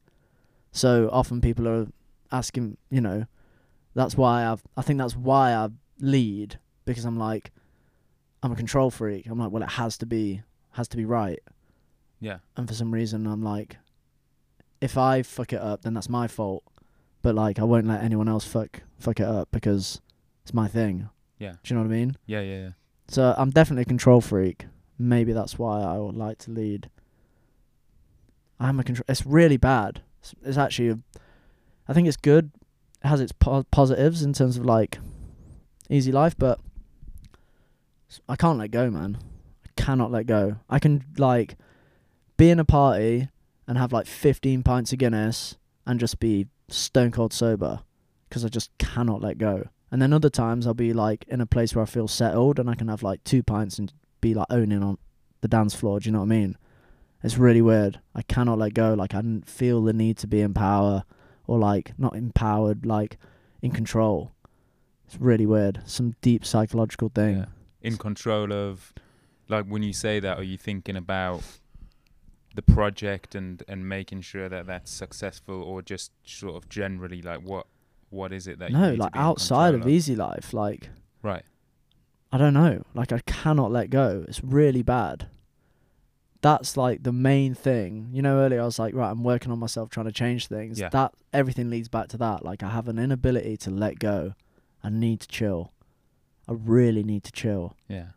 [0.70, 1.88] So often people are
[2.30, 3.26] asking, you know,
[3.94, 5.68] that's why I've I think that's why I
[5.98, 7.50] lead because I'm like
[8.44, 9.26] I'm a control freak.
[9.26, 11.40] I'm like, well it has to be has to be right.
[12.20, 12.38] Yeah.
[12.56, 13.76] And for some reason I'm like
[14.80, 16.62] if I fuck it up then that's my fault.
[17.28, 20.00] But like I won't let anyone else fuck fuck it up because
[20.44, 21.10] it's my thing.
[21.38, 21.56] Yeah.
[21.62, 22.16] Do you know what I mean?
[22.24, 22.40] Yeah.
[22.40, 22.58] Yeah.
[22.58, 22.70] Yeah.
[23.08, 24.64] So I'm definitely a control freak.
[24.98, 26.88] Maybe that's why I would like to lead.
[28.58, 29.04] I'm a control.
[29.10, 30.00] It's really bad.
[30.20, 30.98] It's, it's actually, a,
[31.86, 32.50] I think it's good.
[33.04, 34.98] It has its po- positives in terms of like
[35.90, 36.58] easy life, but
[38.26, 39.18] I can't let go, man.
[39.66, 40.56] I cannot let go.
[40.70, 41.56] I can like
[42.38, 43.28] be in a party
[43.66, 47.80] and have like 15 pints of Guinness and just be stone cold sober
[48.28, 49.68] because I just cannot let go.
[49.90, 52.68] And then other times I'll be like in a place where I feel settled and
[52.68, 54.98] I can have like two pints and be like owning on
[55.40, 56.00] the dance floor.
[56.00, 56.58] Do you know what I mean?
[57.22, 58.00] It's really weird.
[58.14, 58.94] I cannot let go.
[58.94, 61.04] Like I feel the need to be in power
[61.46, 63.18] or like not empowered, like
[63.62, 64.32] in control.
[65.06, 65.80] It's really weird.
[65.86, 67.38] Some deep psychological thing.
[67.38, 67.44] Yeah.
[67.80, 68.92] In control of,
[69.48, 71.42] like, when you say that, are you thinking about
[72.54, 77.40] the project and and making sure that that's successful, or just sort of generally like
[77.40, 77.66] what
[78.10, 80.88] what is it that you no, like outside of control easy life, like
[81.22, 81.42] Right.
[82.30, 82.84] I don't know.
[82.94, 84.24] Like I cannot let go.
[84.28, 85.28] It's really bad.
[86.40, 88.10] That's like the main thing.
[88.12, 90.78] You know, earlier I was like, right, I'm working on myself trying to change things.
[90.78, 90.88] Yeah.
[90.90, 92.44] That everything leads back to that.
[92.44, 94.34] Like I have an inability to let go.
[94.84, 95.72] I need to chill.
[96.48, 97.74] I really need to chill.
[97.88, 98.10] Yeah.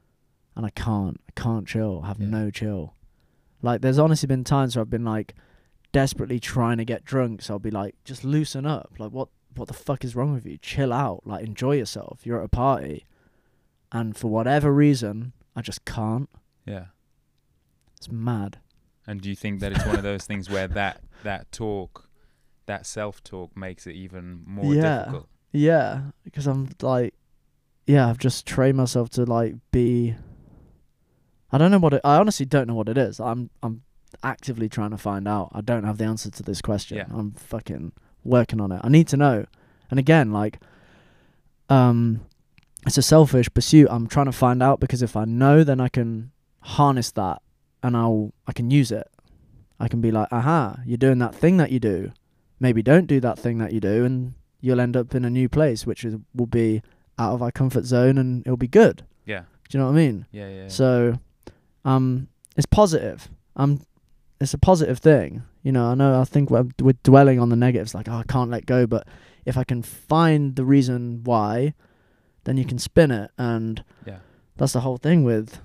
[0.56, 1.20] And I can't.
[1.28, 2.02] I can't chill.
[2.04, 2.28] I have Yeah.
[2.28, 2.94] no chill.
[3.62, 5.36] Like there's honestly been times where I've been like
[5.92, 8.92] desperately trying to get drunk, so I'll be like, just loosen up.
[8.98, 10.58] Like what what the fuck is wrong with you?
[10.58, 11.22] Chill out.
[11.26, 12.22] Like enjoy yourself.
[12.24, 13.06] You're at a party.
[13.92, 16.30] And for whatever reason, I just can't.
[16.66, 16.86] Yeah.
[17.98, 18.60] It's mad.
[19.06, 22.10] And do you think that it's one of those things where that that talk,
[22.68, 25.00] that self talk, makes it even more Yeah.
[25.00, 25.28] difficult?
[25.52, 27.14] Yeah, because I'm like,
[27.86, 30.16] yeah, I've just trained myself to like be.
[31.52, 32.02] I don't know what it.
[32.04, 33.20] I honestly don't know what it is.
[33.20, 33.84] I'm I'm
[34.24, 35.50] actively trying to find out.
[35.54, 36.98] I don't have the answer to this question.
[36.98, 37.06] Yeah.
[37.10, 37.92] I'm fucking
[38.24, 38.82] working on it.
[38.84, 39.46] I need to know.
[39.90, 40.60] And again, like,
[41.70, 42.22] um,
[42.86, 43.88] it's a selfish pursuit.
[43.90, 46.32] I'm trying to find out because if I know, then I can
[46.62, 47.42] harness that
[47.84, 49.08] and I'll I can use it.
[49.80, 52.12] I can be like, aha, you're doing that thing that you do.
[52.60, 55.50] Maybe don't do that thing that you do, and you'll end up in a new
[55.50, 56.84] place, which is will be
[57.18, 59.04] out of our comfort zone, and it'll be good.
[59.26, 59.44] Yeah.
[59.68, 60.26] Do you know what I mean?
[60.32, 60.48] Yeah.
[60.48, 60.62] Yeah.
[60.64, 60.68] yeah.
[60.68, 61.20] So,
[61.86, 63.30] um, it's positive.
[63.56, 63.82] Um,
[64.40, 65.44] it's a positive thing.
[65.64, 66.20] You know, I know.
[66.20, 68.88] I think we're, we're dwelling on the negatives, like oh, I can't let go.
[68.88, 69.08] But
[69.46, 71.74] if I can find the reason why,
[72.44, 74.20] then you can spin it, and yeah.
[74.58, 75.60] that's the whole thing with,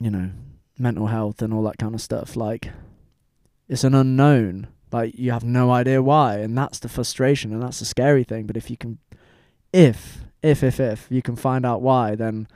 [0.00, 0.30] you know,
[0.78, 2.34] mental health and all that kind of stuff.
[2.34, 2.70] Like,
[3.68, 4.68] it's an unknown.
[4.92, 8.46] Like you have no idea why, and that's the frustration, and that's the scary thing.
[8.46, 8.98] But if you can,
[9.72, 12.48] if if if if you can find out why, then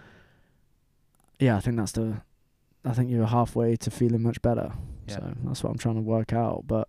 [1.39, 2.23] yeah, I think that's the.
[2.85, 4.72] I think you're halfway to feeling much better.
[5.09, 5.14] Yeah.
[5.16, 6.64] So that's what I'm trying to work out.
[6.66, 6.89] But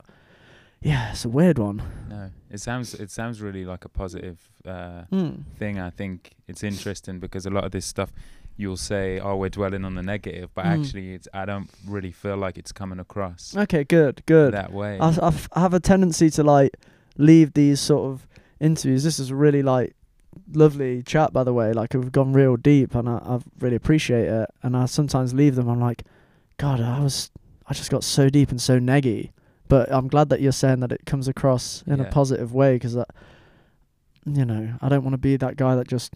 [0.81, 1.81] yeah, it's a weird one.
[2.09, 5.43] No, it sounds it sounds really like a positive uh, Mm.
[5.57, 5.79] thing.
[5.79, 8.11] I think it's interesting because a lot of this stuff
[8.57, 10.79] you'll say, "Oh, we're dwelling on the negative," but Mm.
[10.79, 14.53] actually, it's I don't really feel like it's coming across Okay, good, good.
[14.53, 14.99] that way.
[14.99, 16.77] I, I f- I have a tendency to like
[17.17, 18.27] leave these sort of
[18.59, 19.03] interviews.
[19.03, 19.95] This is really like
[20.51, 21.73] lovely chat, by the way.
[21.73, 24.49] Like we've gone real deep, and I, I really appreciate it.
[24.63, 25.67] And I sometimes leave them.
[25.67, 26.03] I'm like,
[26.57, 27.31] God, I was,
[27.67, 29.31] I just got so deep and so neggy.
[29.67, 32.93] But I'm glad that you're saying that it comes across in a positive way, because
[32.93, 33.09] that,
[34.25, 36.13] you know, I don't want to be that guy that just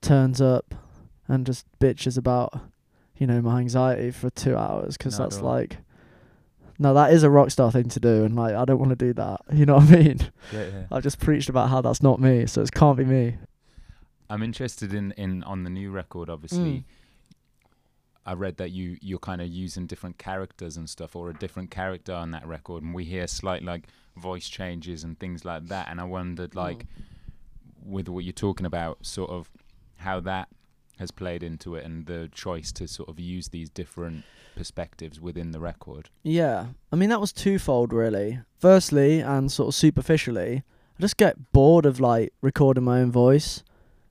[0.00, 0.74] turns up
[1.28, 2.60] and just bitches about,
[3.16, 5.76] you know, my anxiety for two hours because No, that's like,
[6.78, 8.96] no, that is a rock star thing to do, and like I don't want to
[8.96, 9.40] do that.
[9.52, 10.18] You know what I mean?
[10.52, 10.84] Yeah, yeah.
[10.90, 13.36] I've just preached about how that's not me, so it can't be me.
[14.30, 16.28] I'm interested in in on the new record.
[16.30, 16.84] Obviously, Mm.
[18.26, 21.70] I read that you you're kind of using different characters and stuff, or a different
[21.70, 25.88] character on that record, and we hear slight like voice changes and things like that.
[25.90, 26.86] And I wondered, like,
[27.84, 29.50] with what you're talking about, sort of
[29.96, 30.48] how that
[30.98, 34.24] has played into it, and the choice to sort of use these different
[34.56, 36.10] perspectives within the record.
[36.22, 38.40] Yeah, I mean that was twofold really.
[38.58, 40.62] Firstly, and sort of superficially,
[40.98, 43.62] I just get bored of like recording my own voice.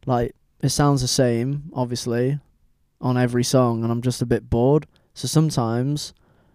[0.05, 2.39] Like it sounds the same, obviously,
[3.01, 4.87] on every song, and I'm just a bit bored.
[5.13, 6.13] So sometimes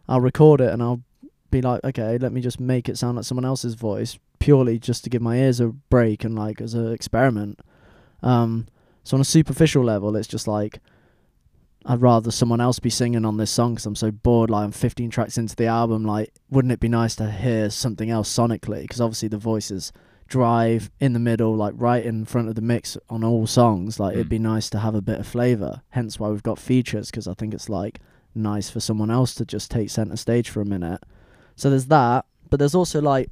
[0.09, 1.03] I'll record it and I'll
[1.51, 5.05] be like, okay, let me just make it sound like someone else's voice, purely just
[5.05, 7.61] to give my ears a break and like as an experiment.
[8.23, 8.67] Um,
[9.09, 10.81] so on a superficial level, it's just like
[11.87, 14.51] I'd rather someone else be singing on this song 'cause I'm so bored.
[14.51, 16.05] Like I'm 15 tracks into the album.
[16.05, 18.83] Like, wouldn't it be nice to hear something else sonically?
[18.83, 19.93] Because obviously the voices
[20.27, 23.99] drive in the middle, like right in front of the mix on all songs.
[23.99, 24.31] Like it'd Mm.
[24.31, 25.81] be nice to have a bit of flavor.
[25.91, 28.01] Hence why we've got features because I think it's like
[28.35, 31.03] nice for someone else to just take center stage for a minute.
[31.57, 33.31] So there's that, but there's also like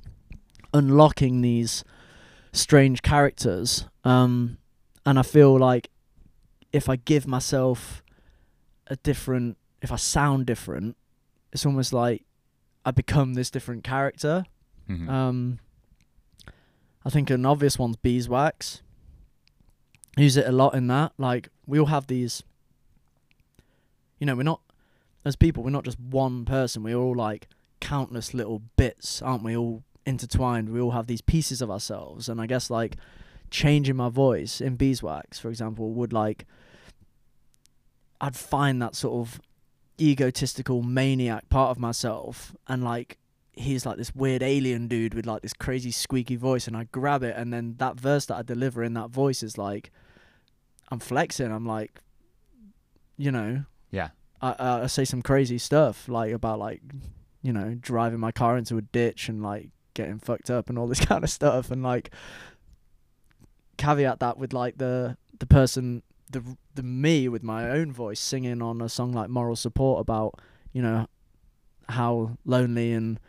[0.73, 1.85] unlocking these
[2.53, 3.85] strange characters.
[4.05, 4.57] Um,
[5.07, 5.89] and I feel like
[6.73, 8.03] if I give myself
[8.89, 10.97] a different, if I sound different,
[11.53, 12.25] it's almost like
[12.85, 14.45] I become this different character.
[14.89, 15.09] Mhm.
[15.09, 15.59] Um,
[17.05, 18.83] I think an obvious one's beeswax.
[20.17, 21.13] Use it a lot in that.
[21.19, 22.43] Like we all have these.
[24.19, 24.61] You know, we're not
[25.25, 25.63] as people.
[25.63, 26.83] We're not just one person.
[26.83, 27.49] We're all like
[27.81, 29.57] countless little bits, aren't we?
[29.57, 30.71] All intertwined.
[30.71, 32.97] We all have these pieces of ourselves, and I guess like
[33.51, 36.47] changing my voice in beeswax, for example, would like.
[38.21, 39.41] I'd find that sort of
[40.01, 43.19] egotistical maniac part of myself, and like
[43.57, 47.23] he's like this weird alien dude with like this crazy squeaky voice and I grab
[47.23, 49.91] it and then that verse that I deliver in that voice is like
[50.91, 52.01] I'm flexing I'm like
[53.17, 54.11] you know Yeah.
[54.43, 56.83] I I I say some crazy stuff like about like
[57.43, 60.87] you know driving my car into a ditch and like getting fucked up and all
[60.87, 62.11] this kind of stuff and like
[63.77, 66.43] caveat that with like the the person the
[66.75, 70.35] the me with my own voice singing on a song like moral support about
[70.73, 71.07] you know
[71.89, 73.21] how lonely and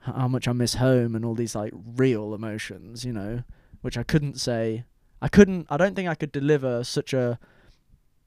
[0.00, 3.42] how much I miss home and all these like real emotions, you know,
[3.82, 4.84] which I couldn't say.
[5.20, 5.66] I couldn't.
[5.68, 7.38] I don't think I could deliver such a,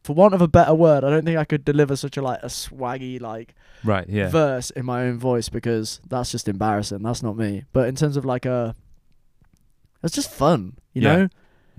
[0.03, 2.43] for want of a better word, I don't think I could deliver such a like
[2.43, 4.07] a swaggy like Right.
[4.07, 4.29] Yeah.
[4.29, 7.01] verse in my own voice because that's just embarrassing.
[7.01, 7.63] That's not me.
[7.73, 8.75] But in terms of like a,
[10.03, 11.15] it's just fun, you Yeah.
[11.15, 11.27] know.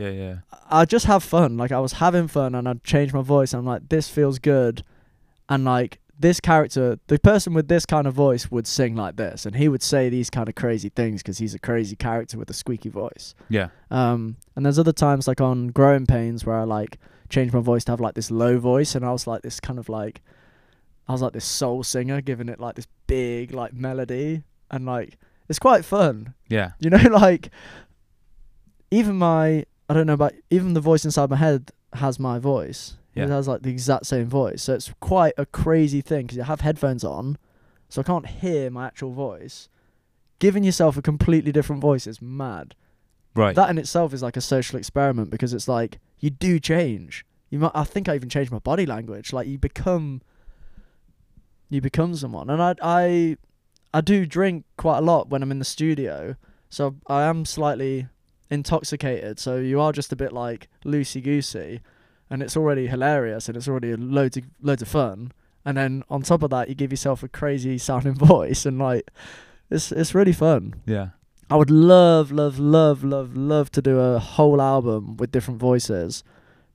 [0.08, 0.10] Yeah.
[0.10, 0.36] Yeah.
[0.70, 1.56] I just have fun.
[1.56, 3.52] Like I was having fun and I'd change my voice.
[3.52, 4.84] And I'm like, this feels good,
[5.48, 9.44] and like this character, the person with this kind of voice would sing like this,
[9.44, 12.48] and he would say these kind of crazy things because he's a crazy character with
[12.48, 13.34] a squeaky voice.
[13.48, 13.68] Yeah.
[13.90, 16.98] Um, and there's other times like on Growing Pains where I like
[17.28, 19.78] changed my voice to have like this low voice, and I was like this kind
[19.78, 20.22] of like,
[21.08, 25.18] I was like this soul singer, giving it like this big like melody, and like
[25.48, 26.34] it's quite fun.
[26.48, 26.72] Yeah.
[26.78, 27.50] You know, like
[28.90, 32.96] even my I don't know about even the voice inside my head has my voice.
[33.14, 33.24] Yeah.
[33.24, 36.44] It has like the exact same voice, so it's quite a crazy thing because you
[36.44, 37.36] have headphones on,
[37.90, 39.68] so I can't hear my actual voice.
[40.38, 42.74] Giving yourself a completely different voice is mad.
[43.34, 43.54] Right.
[43.54, 47.26] That in itself is like a social experiment because it's like you do change.
[47.50, 49.32] You might, I think I even changed my body language.
[49.32, 50.22] Like you become,
[51.68, 52.48] you become someone.
[52.48, 53.36] And I, I,
[53.92, 56.36] I do drink quite a lot when I'm in the studio,
[56.70, 58.08] so I am slightly
[58.52, 59.38] intoxicated.
[59.38, 61.80] So you are just a bit like loosey goosey,
[62.30, 65.32] and it's already hilarious and it's already loads of loads of fun.
[65.64, 69.10] And then on top of that, you give yourself a crazy sounding voice, and like,
[69.70, 70.74] it's it's really fun.
[70.86, 71.08] yeah.
[71.50, 76.24] I would love, love, love, love, love to do a whole album with different voices,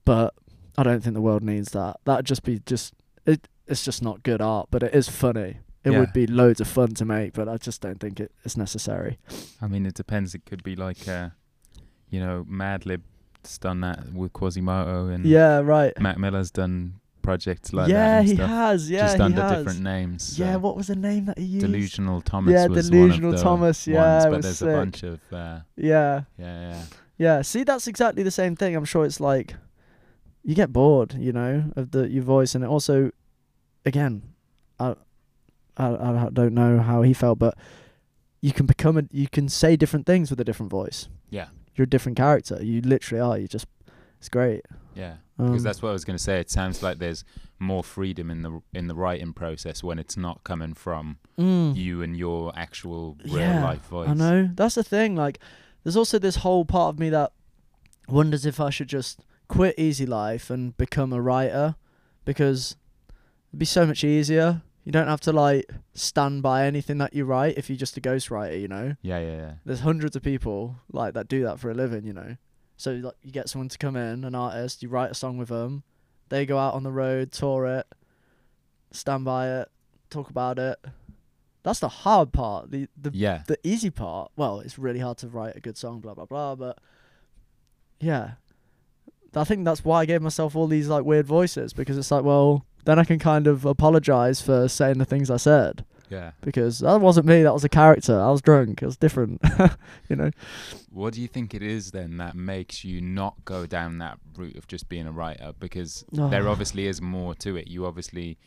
[0.04, 0.34] but
[0.76, 1.96] I don't think the world needs that.
[2.04, 2.94] That'd just be just
[3.26, 3.48] it.
[3.66, 5.58] It's just not good art, but it is funny.
[5.84, 5.98] It Yeah.
[6.00, 9.18] would be loads of fun to make, but I just don't think it, it's necessary.
[9.60, 10.34] I mean, it depends.
[10.34, 11.30] It could be like, uh,
[12.10, 15.98] you know, Madlib's done that with Quasimoto, and Yeah, right.
[16.00, 18.26] Mac Miller's done projects like yeah, that.
[18.26, 18.90] Yeah, he has.
[18.90, 19.58] Yeah, just under has.
[19.58, 20.38] different names.
[20.38, 21.66] Yeah, what was the name that he used?
[21.66, 24.68] Delusional Thomas Yeah, was Delusional one of the Thomas, yeah, but there's sick.
[24.68, 26.82] a bunch of uh, Yeah, yeah, yeah,
[27.18, 27.42] yeah.
[27.42, 28.74] See, that's exactly the same thing.
[28.74, 29.54] I'm sure it's like
[30.42, 33.10] you get bored, you know, of the your voice, and it also,
[33.84, 34.22] again,
[34.80, 34.94] I,
[35.76, 37.56] I, I don't know how he felt, but
[38.40, 41.08] you can become a, you can say different things with a different voice.
[41.28, 41.48] yeah,
[41.78, 42.58] You're a different character.
[42.60, 43.38] You literally are.
[43.38, 43.66] You just,
[44.18, 44.62] It's great.
[44.94, 46.40] Yeah, Um, because that's what I was going to say.
[46.40, 47.24] It sounds like there's
[47.60, 51.74] more freedom in the in the writing process when it's not coming from mm.
[51.76, 54.08] you and your actual real Yeah, life voice.
[54.08, 54.50] I know.
[54.54, 55.14] That's the thing.
[55.14, 55.38] Like,
[55.84, 57.32] there's also this whole part of me that
[58.08, 61.76] wonders if I should just quit easy life and become a writer
[62.24, 62.74] because
[63.50, 64.62] it'd be so much easier.
[64.88, 68.00] You don't have to like stand by anything that you write if you're just a
[68.00, 68.96] ghostwriter, you know.
[69.02, 69.52] Yeah, yeah, yeah.
[69.62, 72.38] There's hundreds of people like that do that for a living, you know.
[72.78, 75.48] So like you get someone to come in, an artist, you write a song with
[75.48, 75.82] them,
[76.30, 77.86] they go out on the road, tour it,
[78.90, 79.68] stand by it,
[80.08, 80.78] talk about it.
[81.64, 82.70] That's the hard part.
[82.70, 86.00] The the Yeah, the easy part, well, it's really hard to write a good song,
[86.00, 86.54] blah blah blah.
[86.54, 86.78] But
[88.00, 88.36] yeah,
[89.36, 92.24] I think that's why I gave myself all these like weird voices because it's like,
[92.24, 96.30] well, then I can kind of apologize for saying the things I said yeah.
[96.40, 97.42] because that wasn't me.
[97.42, 98.18] That was a character.
[98.18, 98.82] I was drunk.
[98.82, 99.42] It was different,
[100.08, 100.30] you know.
[100.90, 104.56] What do you think it is then that makes you not go down that route
[104.56, 105.52] of just being a writer?
[105.60, 106.50] Because there Oh.
[106.50, 107.66] obviously is more to it.
[107.68, 108.38] You obviously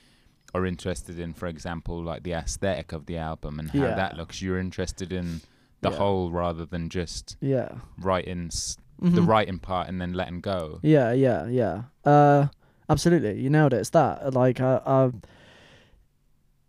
[0.56, 3.96] are interested in, for example, like the aesthetic of the album and how Yeah.
[3.96, 4.42] that looks.
[4.42, 5.42] You're interested in
[5.82, 5.98] the Yeah.
[5.98, 7.70] whole rather than just Yeah.
[8.00, 9.28] writing s- the Mhm.
[9.28, 10.80] writing part and then letting go.
[10.82, 11.84] Yeah, yeah, yeah.
[12.04, 12.48] Uh,
[12.92, 13.78] absolutely, you nailed it.
[13.78, 14.34] It's that.
[14.34, 15.12] Like, I, I,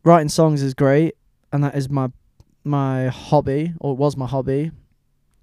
[0.05, 1.17] writing songs is great,
[1.53, 2.11] and that is my
[2.65, 4.71] my hobby, or it was my hobby,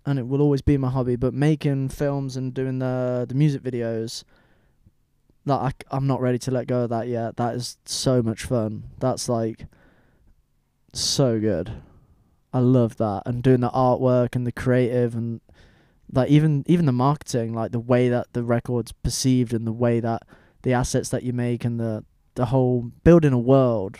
[0.05, 1.15] and it will always be my hobby.
[1.15, 4.23] But making films and doing the the music videos,
[5.45, 7.37] that I, I'm not ready to let go of that yet.
[7.37, 8.83] That is so much fun.
[8.99, 9.65] That's like
[10.93, 11.81] so good.
[12.53, 15.41] I love that, and doing the artwork and the creative and
[16.11, 19.99] like even even the marketing like the way that the record's perceived and the way
[19.99, 20.23] that
[20.63, 22.03] the assets that you make and the
[22.35, 23.97] the whole building a world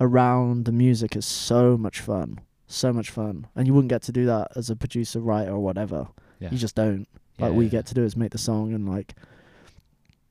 [0.00, 3.46] around the music is so much fun so much fun.
[3.54, 6.08] And you wouldn't get to do that as a producer writer or whatever.
[6.40, 6.50] Yeah.
[6.50, 7.06] you just don't.
[7.38, 9.14] Yeah, like we yeah, get to do is make the song and like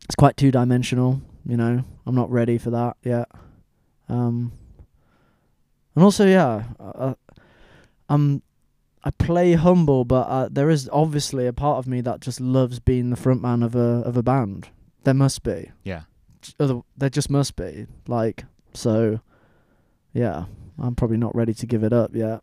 [0.04, 1.84] it's quite two dimensional you know?
[2.06, 3.30] I'm not ready for that yet.
[4.10, 4.52] Um
[5.96, 7.14] and also yeah uh,
[8.10, 8.42] i'm
[9.04, 12.80] i play humble but uh, there is obviously a part of me that just loves
[12.80, 14.70] being the front man of a of a band
[15.06, 16.04] there must be Yeah.
[16.60, 18.44] other there just must be like
[18.74, 19.20] so
[20.14, 20.46] yeah
[20.78, 22.42] i'm probably not ready to give it up yet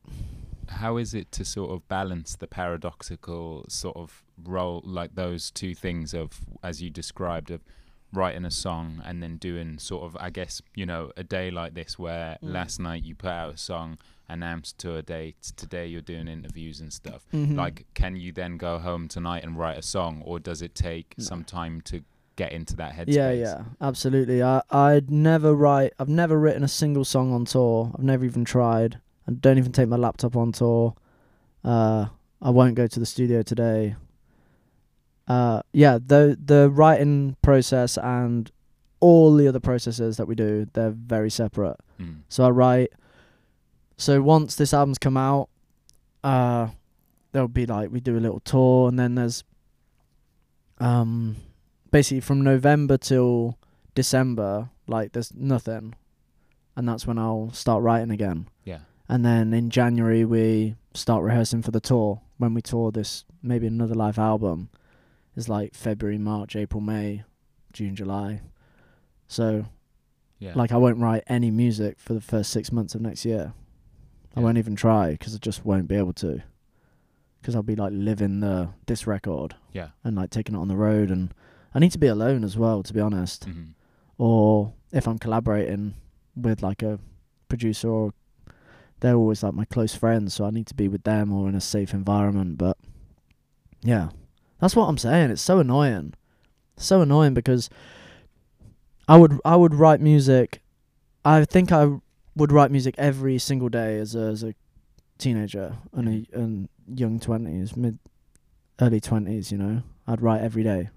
[0.69, 5.75] How is it to sort of balance the paradoxical sort of role, like those two
[5.75, 6.29] things of,
[6.63, 7.61] as you described, of
[8.13, 11.75] writing a song and then doing sort of, I guess, you know, a day like
[11.75, 12.53] this where Mm.
[12.55, 13.99] last night you put out a song,
[14.31, 17.23] announced tour dates, today you're doing interviews and stuff.
[17.35, 17.55] Mhm.
[17.55, 21.15] Like, can you then go home tonight and write a song, or does it take
[21.19, 21.25] No.
[21.25, 22.03] some time to
[22.37, 23.15] get into that headspace?
[23.15, 24.43] Yeah, yeah, absolutely.
[24.43, 25.93] I I'd never write.
[25.99, 27.93] I've never written a single song on tour.
[27.95, 29.01] I've never even tried.
[29.29, 30.95] I don't even take my laptop on tour.
[31.65, 32.07] Uh,
[32.41, 33.97] I won't go to the studio today.
[35.29, 38.51] Uh, yeah, the the writing process and
[39.01, 41.77] all the other processes that we do, they're very separate.
[42.01, 42.23] Mm.
[42.29, 42.93] So I write.
[43.97, 45.49] So once this album's come out,
[46.25, 46.69] uh,
[47.31, 49.45] there'll be like we do a little tour, and then there's
[50.79, 51.37] um,
[51.93, 53.57] basically from November till
[53.95, 55.95] December, like there's nothing,
[56.75, 58.49] and that's when I'll start writing again.
[58.65, 58.81] Yeah.
[59.09, 62.21] And then in January we start rehearsing for the tour.
[62.39, 64.71] When we tour this, maybe another live album,
[65.37, 67.23] is like February, March, April, May,
[67.73, 68.41] June, July.
[69.29, 69.67] So
[70.39, 70.53] Yeah.
[70.57, 73.53] like I won't write any music for the first six months of next year.
[74.35, 76.43] I won't even try because I just won't be able to.
[77.41, 79.89] Because I'll be like living the this record Yeah.
[80.05, 81.35] and like taking it on the road, and
[81.75, 83.47] I need to be alone as well, to be honest.
[83.49, 83.75] Mhm.
[84.19, 85.95] Or if I'm collaborating
[86.37, 86.99] with like a
[87.49, 88.13] producer, or
[89.01, 91.55] they're always like my close friends, so I need to be with them or in
[91.55, 92.59] a safe environment.
[92.59, 92.77] But
[93.83, 94.11] yeah,
[94.61, 95.31] that's what I'm saying.
[95.31, 96.15] It's so annoying,
[96.77, 97.69] so annoying because
[99.09, 100.63] I would I would write music.
[101.25, 101.99] I think I
[102.37, 104.55] would write music every single day as a as a
[105.19, 107.99] teenager and a and young twenties, mid
[108.81, 109.51] early twenties.
[109.51, 110.91] You know, I'd write every day.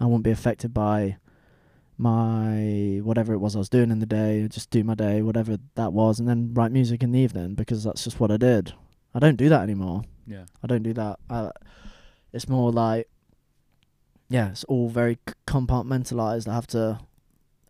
[0.00, 1.18] I wouldn't be affected by
[1.98, 4.48] my whatever it was I was doing in the day.
[4.48, 7.84] Just do my day, whatever that was, and then write music in the evening because
[7.84, 8.72] that's just what I did.
[9.14, 10.02] I don't do that anymore.
[10.26, 10.44] Yeah.
[10.62, 11.18] I don't do that.
[11.28, 11.50] I,
[12.32, 13.08] it's more like,
[14.28, 16.48] yeah, it's all very c- compartmentalized.
[16.48, 17.00] I have to,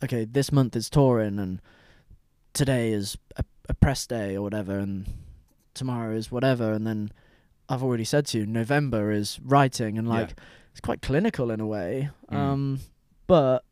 [0.05, 1.61] okay, this month is touring, and
[2.53, 5.07] today is a, a press day or whatever, and
[5.74, 7.11] tomorrow is whatever, and then
[7.68, 10.14] I've already said to you, November is writing, and Yeah.
[10.81, 12.09] It's quite clinical in a way.
[12.33, 12.37] Mm.
[12.37, 12.81] Um,
[13.26, 13.64] but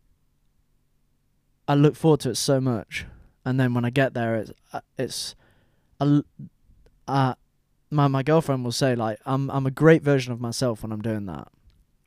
[1.67, 3.07] I look forward to it so much,
[3.45, 5.35] and then when I get there, it's uh, it's,
[6.01, 6.23] l-
[7.07, 7.35] uh,
[7.91, 11.03] my my girlfriend will say like I'm I'm a great version of myself when I'm
[11.03, 11.49] doing that.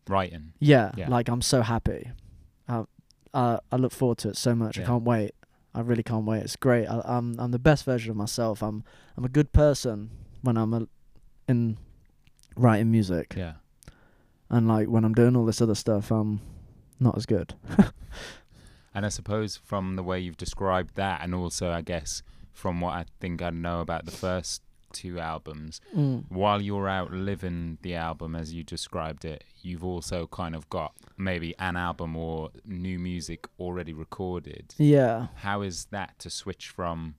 [0.08, 0.54] writing.
[0.60, 1.10] Yeah, Yeah.
[1.10, 2.12] like I'm so happy.
[2.68, 2.86] Uh,
[3.34, 4.78] uh, I look forward to it so much.
[4.80, 5.32] I can't wait.
[5.74, 6.44] I really can't wait.
[6.44, 6.86] It's great.
[6.88, 8.62] I, I'm I'm the best version of myself.
[8.62, 8.84] I'm
[9.18, 10.10] I'm a good person
[10.42, 10.88] when I'm a,
[11.48, 11.78] in
[12.56, 13.54] writing music, Yeah.
[14.52, 16.40] And like when I'm doing all this other stuff, I'm
[17.00, 17.56] not as good.
[18.94, 22.92] And I suppose from the way you've described that, and also I guess from what
[22.94, 26.26] I think I know about the first two albums, Mm.
[26.28, 30.92] while you're out living the album as you described it, you've also kind of got
[31.18, 34.76] maybe an album or new music already recorded.
[34.78, 35.28] Yeah.
[35.36, 37.16] How is that to switch from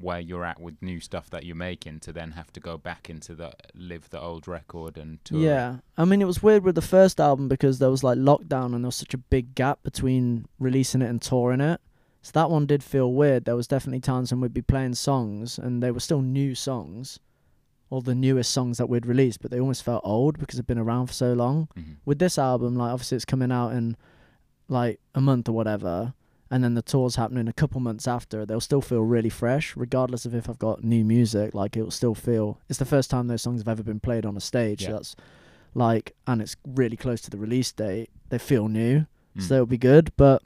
[0.00, 3.10] where you're at with new stuff that you're making to then have to go back
[3.10, 5.38] into the live the old record and tour?
[5.40, 5.76] Yeah.
[5.98, 8.82] I mean, it was weird with the first album because there was like lockdown and
[8.84, 11.80] there was such a big gap between releasing it and touring it.
[12.22, 13.44] So that one did feel weird.
[13.44, 17.18] There was definitely times when we'd be playing songs and they were still new songs,
[17.90, 20.78] or the newest songs that we'd released, but they almost felt old because they'd been
[20.78, 21.68] around for so long.
[21.76, 21.96] Mhm.
[22.06, 23.96] With this album, like obviously it's coming out in
[24.68, 26.14] like a month or whatever,
[26.52, 30.26] and then the tour's happening a couple months after, they'll still feel really fresh, regardless
[30.26, 31.54] of if I've got new music.
[31.54, 32.60] Like it'll still feel.
[32.68, 34.82] It's the first time those songs have ever been played on a stage.
[34.82, 34.88] Yeah.
[34.88, 35.16] So that's
[35.74, 38.10] like, and it's really close to the release date.
[38.28, 39.42] They feel new, Mm.
[39.42, 40.12] so it'll be good.
[40.18, 40.42] But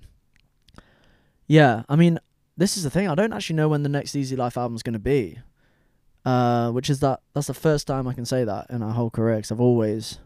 [1.49, 2.19] yeah, I mean,
[2.57, 3.09] this is the thing.
[3.09, 5.39] I don't actually know when the next Easy Life album's going to be.
[6.25, 9.11] Uh, which is that that's the first time I can say that in our whole
[9.11, 9.37] career.
[9.37, 10.19] Cause I've always,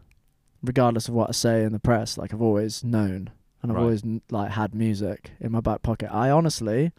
[0.63, 3.29] regardless of what I say in the press, like I've always known
[3.61, 3.83] and I've Right.
[3.83, 6.13] always like had music in my back pocket.
[6.13, 6.91] I honestly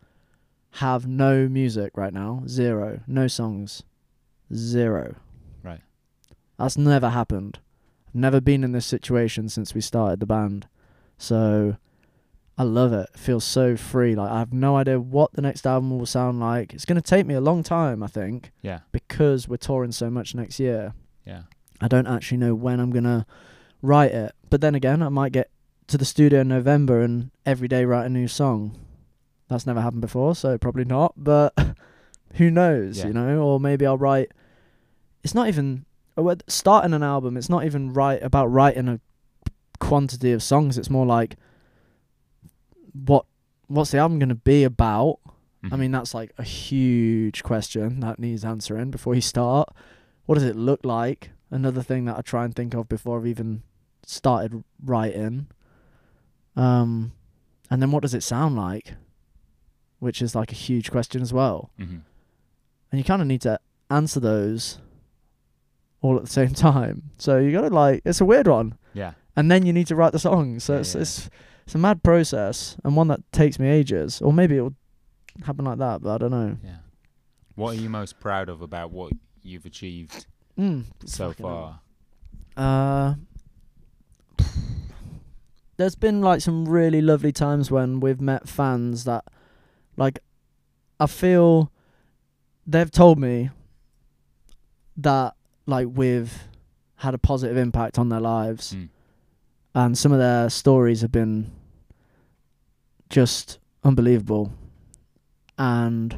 [0.76, 3.82] have no music right now, zero, no songs,
[4.54, 5.16] zero.
[5.62, 5.80] Right.
[6.58, 7.58] That's never happened.
[8.08, 10.66] I've never been in this situation since we started the band,
[11.18, 11.76] so
[12.58, 13.08] I love it.
[13.14, 14.14] It feels so free.
[14.14, 16.72] Like I have no idea what the next album will sound like.
[16.74, 20.34] It's gonna take me a long time, I think, yeah, because we're touring so much
[20.34, 20.94] next year.
[21.26, 21.42] yeah,
[21.80, 23.26] I don't actually know when I'm gonna
[23.80, 24.32] write it.
[24.50, 25.50] But then again, I might get
[25.88, 28.78] to the studio in November and every day write a new song.
[29.48, 31.12] That's never happened before, so probably not.
[31.16, 31.54] But
[32.34, 33.08] who knows, Yeah.
[33.08, 33.38] you know?
[33.42, 34.32] Or maybe I'll write.
[35.22, 35.84] It's not even
[36.16, 37.36] well, starting an album.
[37.36, 39.00] It's not even right about writing a
[39.80, 40.78] quantity of songs.
[40.78, 41.36] It's more like
[42.92, 43.26] what
[43.68, 45.18] what's the album gonna be about?
[45.64, 45.78] I Mhm.
[45.78, 49.68] mean, that's like a huge question that needs answering before you start.
[50.26, 51.30] What does it look like?
[51.50, 53.62] Another thing that I try and think of before I've even
[54.04, 55.46] started writing.
[56.56, 57.12] Um,
[57.70, 58.94] and then what does it sound like?
[59.98, 61.70] Which is like a huge question as well.
[61.78, 62.02] Mhm.
[62.90, 63.58] And you kind of need to
[63.90, 64.78] answer those
[66.00, 67.10] all at the same time.
[67.18, 68.76] So you got to like, it's a weird one.
[68.92, 70.58] yeah, And then you need to write the song.
[70.60, 71.00] So Yeah, it's, yeah.
[71.02, 71.30] it's,
[71.64, 74.20] it's a mad process and one that takes me ages.
[74.20, 74.74] Or maybe it'll
[75.44, 76.56] happen like that, but I don't know.
[76.62, 76.76] yeah.
[77.54, 80.26] What are you most proud of about what you've achieved
[80.58, 81.80] Mm, so far?
[82.56, 83.14] Uh,
[85.82, 89.24] there's been like some really lovely times when we've met fans that,
[89.96, 90.20] like,
[91.00, 91.72] I feel
[92.64, 93.50] they've told me
[94.96, 95.34] that
[95.66, 96.44] like we've
[96.96, 98.88] had a positive impact on their lives, Mm.
[99.74, 101.50] and some of their stories have been
[103.10, 104.52] just unbelievable,
[105.58, 106.14] and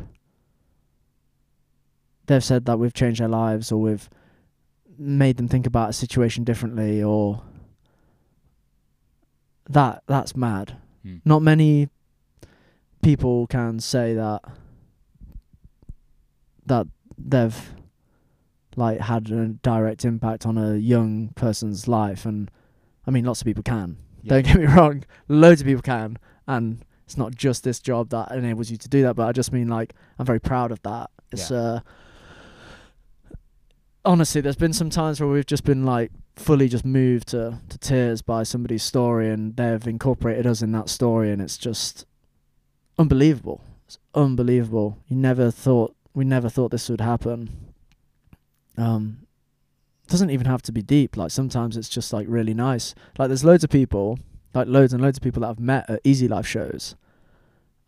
[2.27, 4.11] they've said that we've changed their lives or we've
[4.99, 7.43] made them think about a situation differently or
[9.71, 10.77] that that's mad.
[11.05, 11.21] Mm.
[11.25, 11.89] Not many
[13.03, 14.43] people can say that
[16.67, 16.87] that
[17.19, 17.75] they've
[18.77, 22.51] like had a direct impact on a young person's life and
[23.07, 23.99] I mean lots of people can.
[24.23, 24.31] Yeah.
[24.35, 28.33] Don't get me wrong, loads of people can and it's not just this job that
[28.33, 31.11] enables you to do that, but I just mean like I'm very proud of that.
[31.31, 31.57] It's Yeah.
[31.59, 31.81] uh
[34.05, 37.79] honestly there's been some times where we've just been like fully just moved to, to
[37.79, 42.07] tears by somebody's story and they've incorporated us in that story and it's just
[42.99, 43.61] unbelievable.
[43.87, 44.99] It's unbelievable.
[45.09, 47.73] You never thought we never thought this would happen.
[48.77, 49.19] Um
[50.07, 51.17] doesn't even have to be deep.
[51.17, 52.95] Like sometimes it's just like really nice.
[53.19, 54.19] Like there's loads of people,
[54.53, 56.95] like loads and loads of people that I've met at Easy Life shows.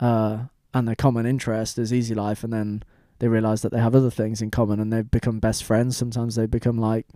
[0.01, 2.83] Uh and their common interest is Easy Life and then
[3.19, 5.97] they realize that they have other things in common and they've become best friends.
[5.97, 7.07] Sometimes they become like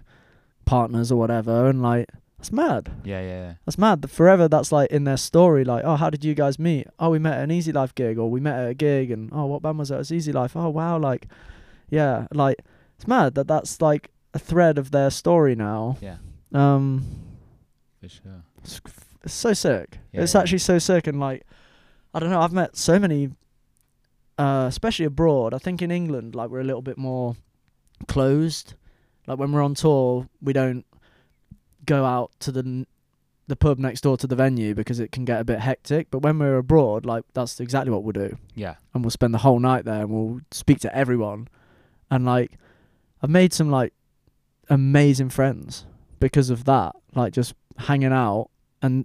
[0.71, 2.07] partners or whatever and like
[2.39, 2.91] that's mad.
[3.05, 3.55] Yeah, yeah, yeah.
[3.67, 4.01] That's mad.
[4.01, 6.87] That Forever that's like in their story, like, oh, how did you guys meet?
[6.99, 9.29] Oh, we met at an Easy Life gig, or we met at a gig, and
[9.31, 10.01] oh, what band was that?
[10.01, 10.57] It's Easy Life.
[10.57, 11.27] Oh, wow, like,
[11.91, 12.57] yeah, like
[12.97, 15.99] it's mad that that's like a thread of their story now.
[16.01, 16.17] Yeah,
[16.55, 17.05] Um,
[18.01, 18.43] for sure.
[18.65, 18.81] it's,
[19.23, 19.99] it's so sick.
[20.13, 20.41] Yeah, it's yeah.
[20.41, 21.43] actually so sick, and like,
[22.15, 22.41] I don't know.
[22.41, 23.29] I've met so many,
[24.39, 25.53] uh, especially abroad.
[25.53, 27.37] I think in England, like, we're a little bit more
[28.09, 28.73] closed.
[29.27, 30.85] Like when we're on tour, we don't
[31.87, 32.87] go out to the n-
[33.47, 36.09] the pub next door to the venue because it can get a bit hectic.
[36.11, 38.77] But when we're abroad, like that's exactly what we'll do, Yeah.
[38.95, 41.49] and we'll spend the whole night there and we'll speak to everyone.
[42.11, 42.53] And like,
[43.23, 43.93] I've made some like
[44.69, 45.85] amazing friends
[46.21, 46.95] because of that.
[47.15, 48.51] Like just hanging out,
[48.83, 49.05] and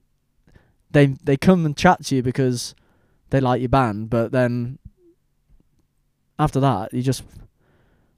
[0.92, 2.76] they they come and chat to you because
[3.32, 4.78] they like your band, but then
[6.38, 7.24] after that, you just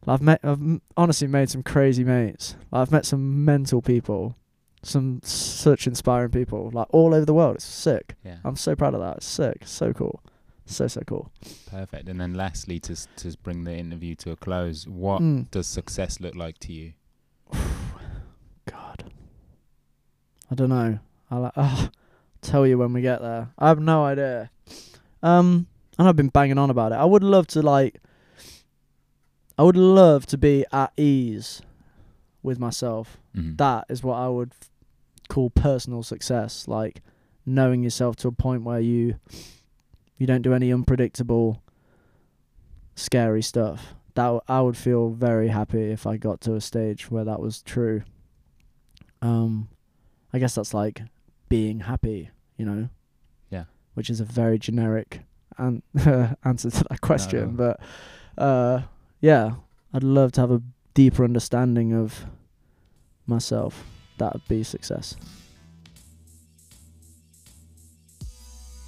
[0.07, 2.55] I've met I've honestly made some crazy mates.
[2.71, 4.35] I've met some mental people,
[4.83, 7.55] some such inspiring people, like all over the world.
[7.55, 8.15] It's sick.
[8.23, 8.37] Yeah.
[8.43, 9.17] I'm so proud of that.
[9.17, 9.63] It's sick.
[9.65, 10.21] So cool.
[10.65, 11.31] So so cool.
[11.69, 12.09] Perfect.
[12.09, 15.49] And then lastly, to to bring the interview to a close, what Mm.
[15.51, 16.93] does success look like to you?
[18.65, 19.11] God.
[20.51, 20.99] I don't know.
[21.31, 21.89] I'll oh,
[22.41, 23.49] tell you when we get there.
[23.59, 24.49] I have no idea.
[25.21, 25.67] Um,
[25.99, 26.95] and I've been banging on about it.
[26.95, 27.99] I would love to like.
[29.57, 31.61] I would love to be at ease
[32.43, 33.17] with myself.
[33.35, 33.57] Mhm.
[33.57, 34.69] That is what I would f-
[35.29, 36.67] call personal success.
[36.67, 37.01] Like
[37.45, 39.15] knowing yourself to a point where you
[40.17, 41.61] you don't do any unpredictable,
[42.95, 43.93] scary stuff.
[44.15, 47.39] That w- I would feel very happy if I got to a stage where that
[47.39, 48.01] was true.
[49.21, 49.69] Um,
[50.33, 51.03] I guess that's like
[51.49, 52.89] being happy, you know.
[53.49, 53.65] Yeah.
[53.93, 55.21] Which is a very generic
[55.57, 55.83] an-
[56.43, 57.75] answer to that question, no.
[58.37, 58.81] but uh,
[59.19, 59.55] yeah,
[59.93, 60.61] I'd love to have a
[60.93, 62.25] deeper understanding of
[63.25, 63.83] myself.
[64.17, 65.15] That would be success.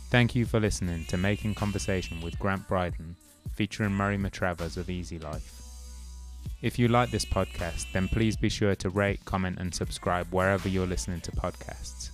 [0.09, 3.15] Thank you for listening to Making Conversation with Grant Brydon,
[3.53, 5.55] featuring Murray Matravers of Easy Life.
[6.61, 10.67] If you like this podcast, then please be sure to rate, comment, and subscribe wherever
[10.67, 12.09] you're listening to podcasts.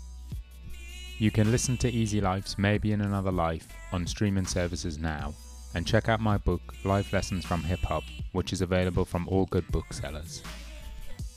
[1.17, 5.33] You can listen to Easy Life's Maybe in Another Life on streaming services now,
[5.75, 9.45] and check out my book, Life Lessons from Hip Hop, which is available from all
[9.45, 10.41] good booksellers.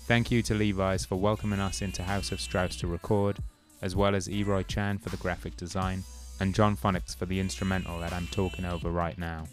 [0.07, 3.39] Thank you to Levi's for welcoming us into Haus of Strauss to record,
[3.82, 6.05] as well as Eroy Chan for the graphic design
[6.41, 9.45] and Jon Phonics for the instrumental that I'm talking over right now.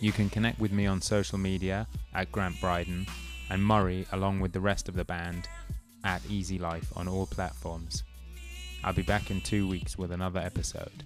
[0.00, 3.06] You can connect with me on social media at Grant Brydon
[3.50, 5.48] and Murray along with the rest of the band
[6.04, 8.02] at Easy Life on all platforms.
[8.82, 11.04] I'll be back in two weeks with another episode.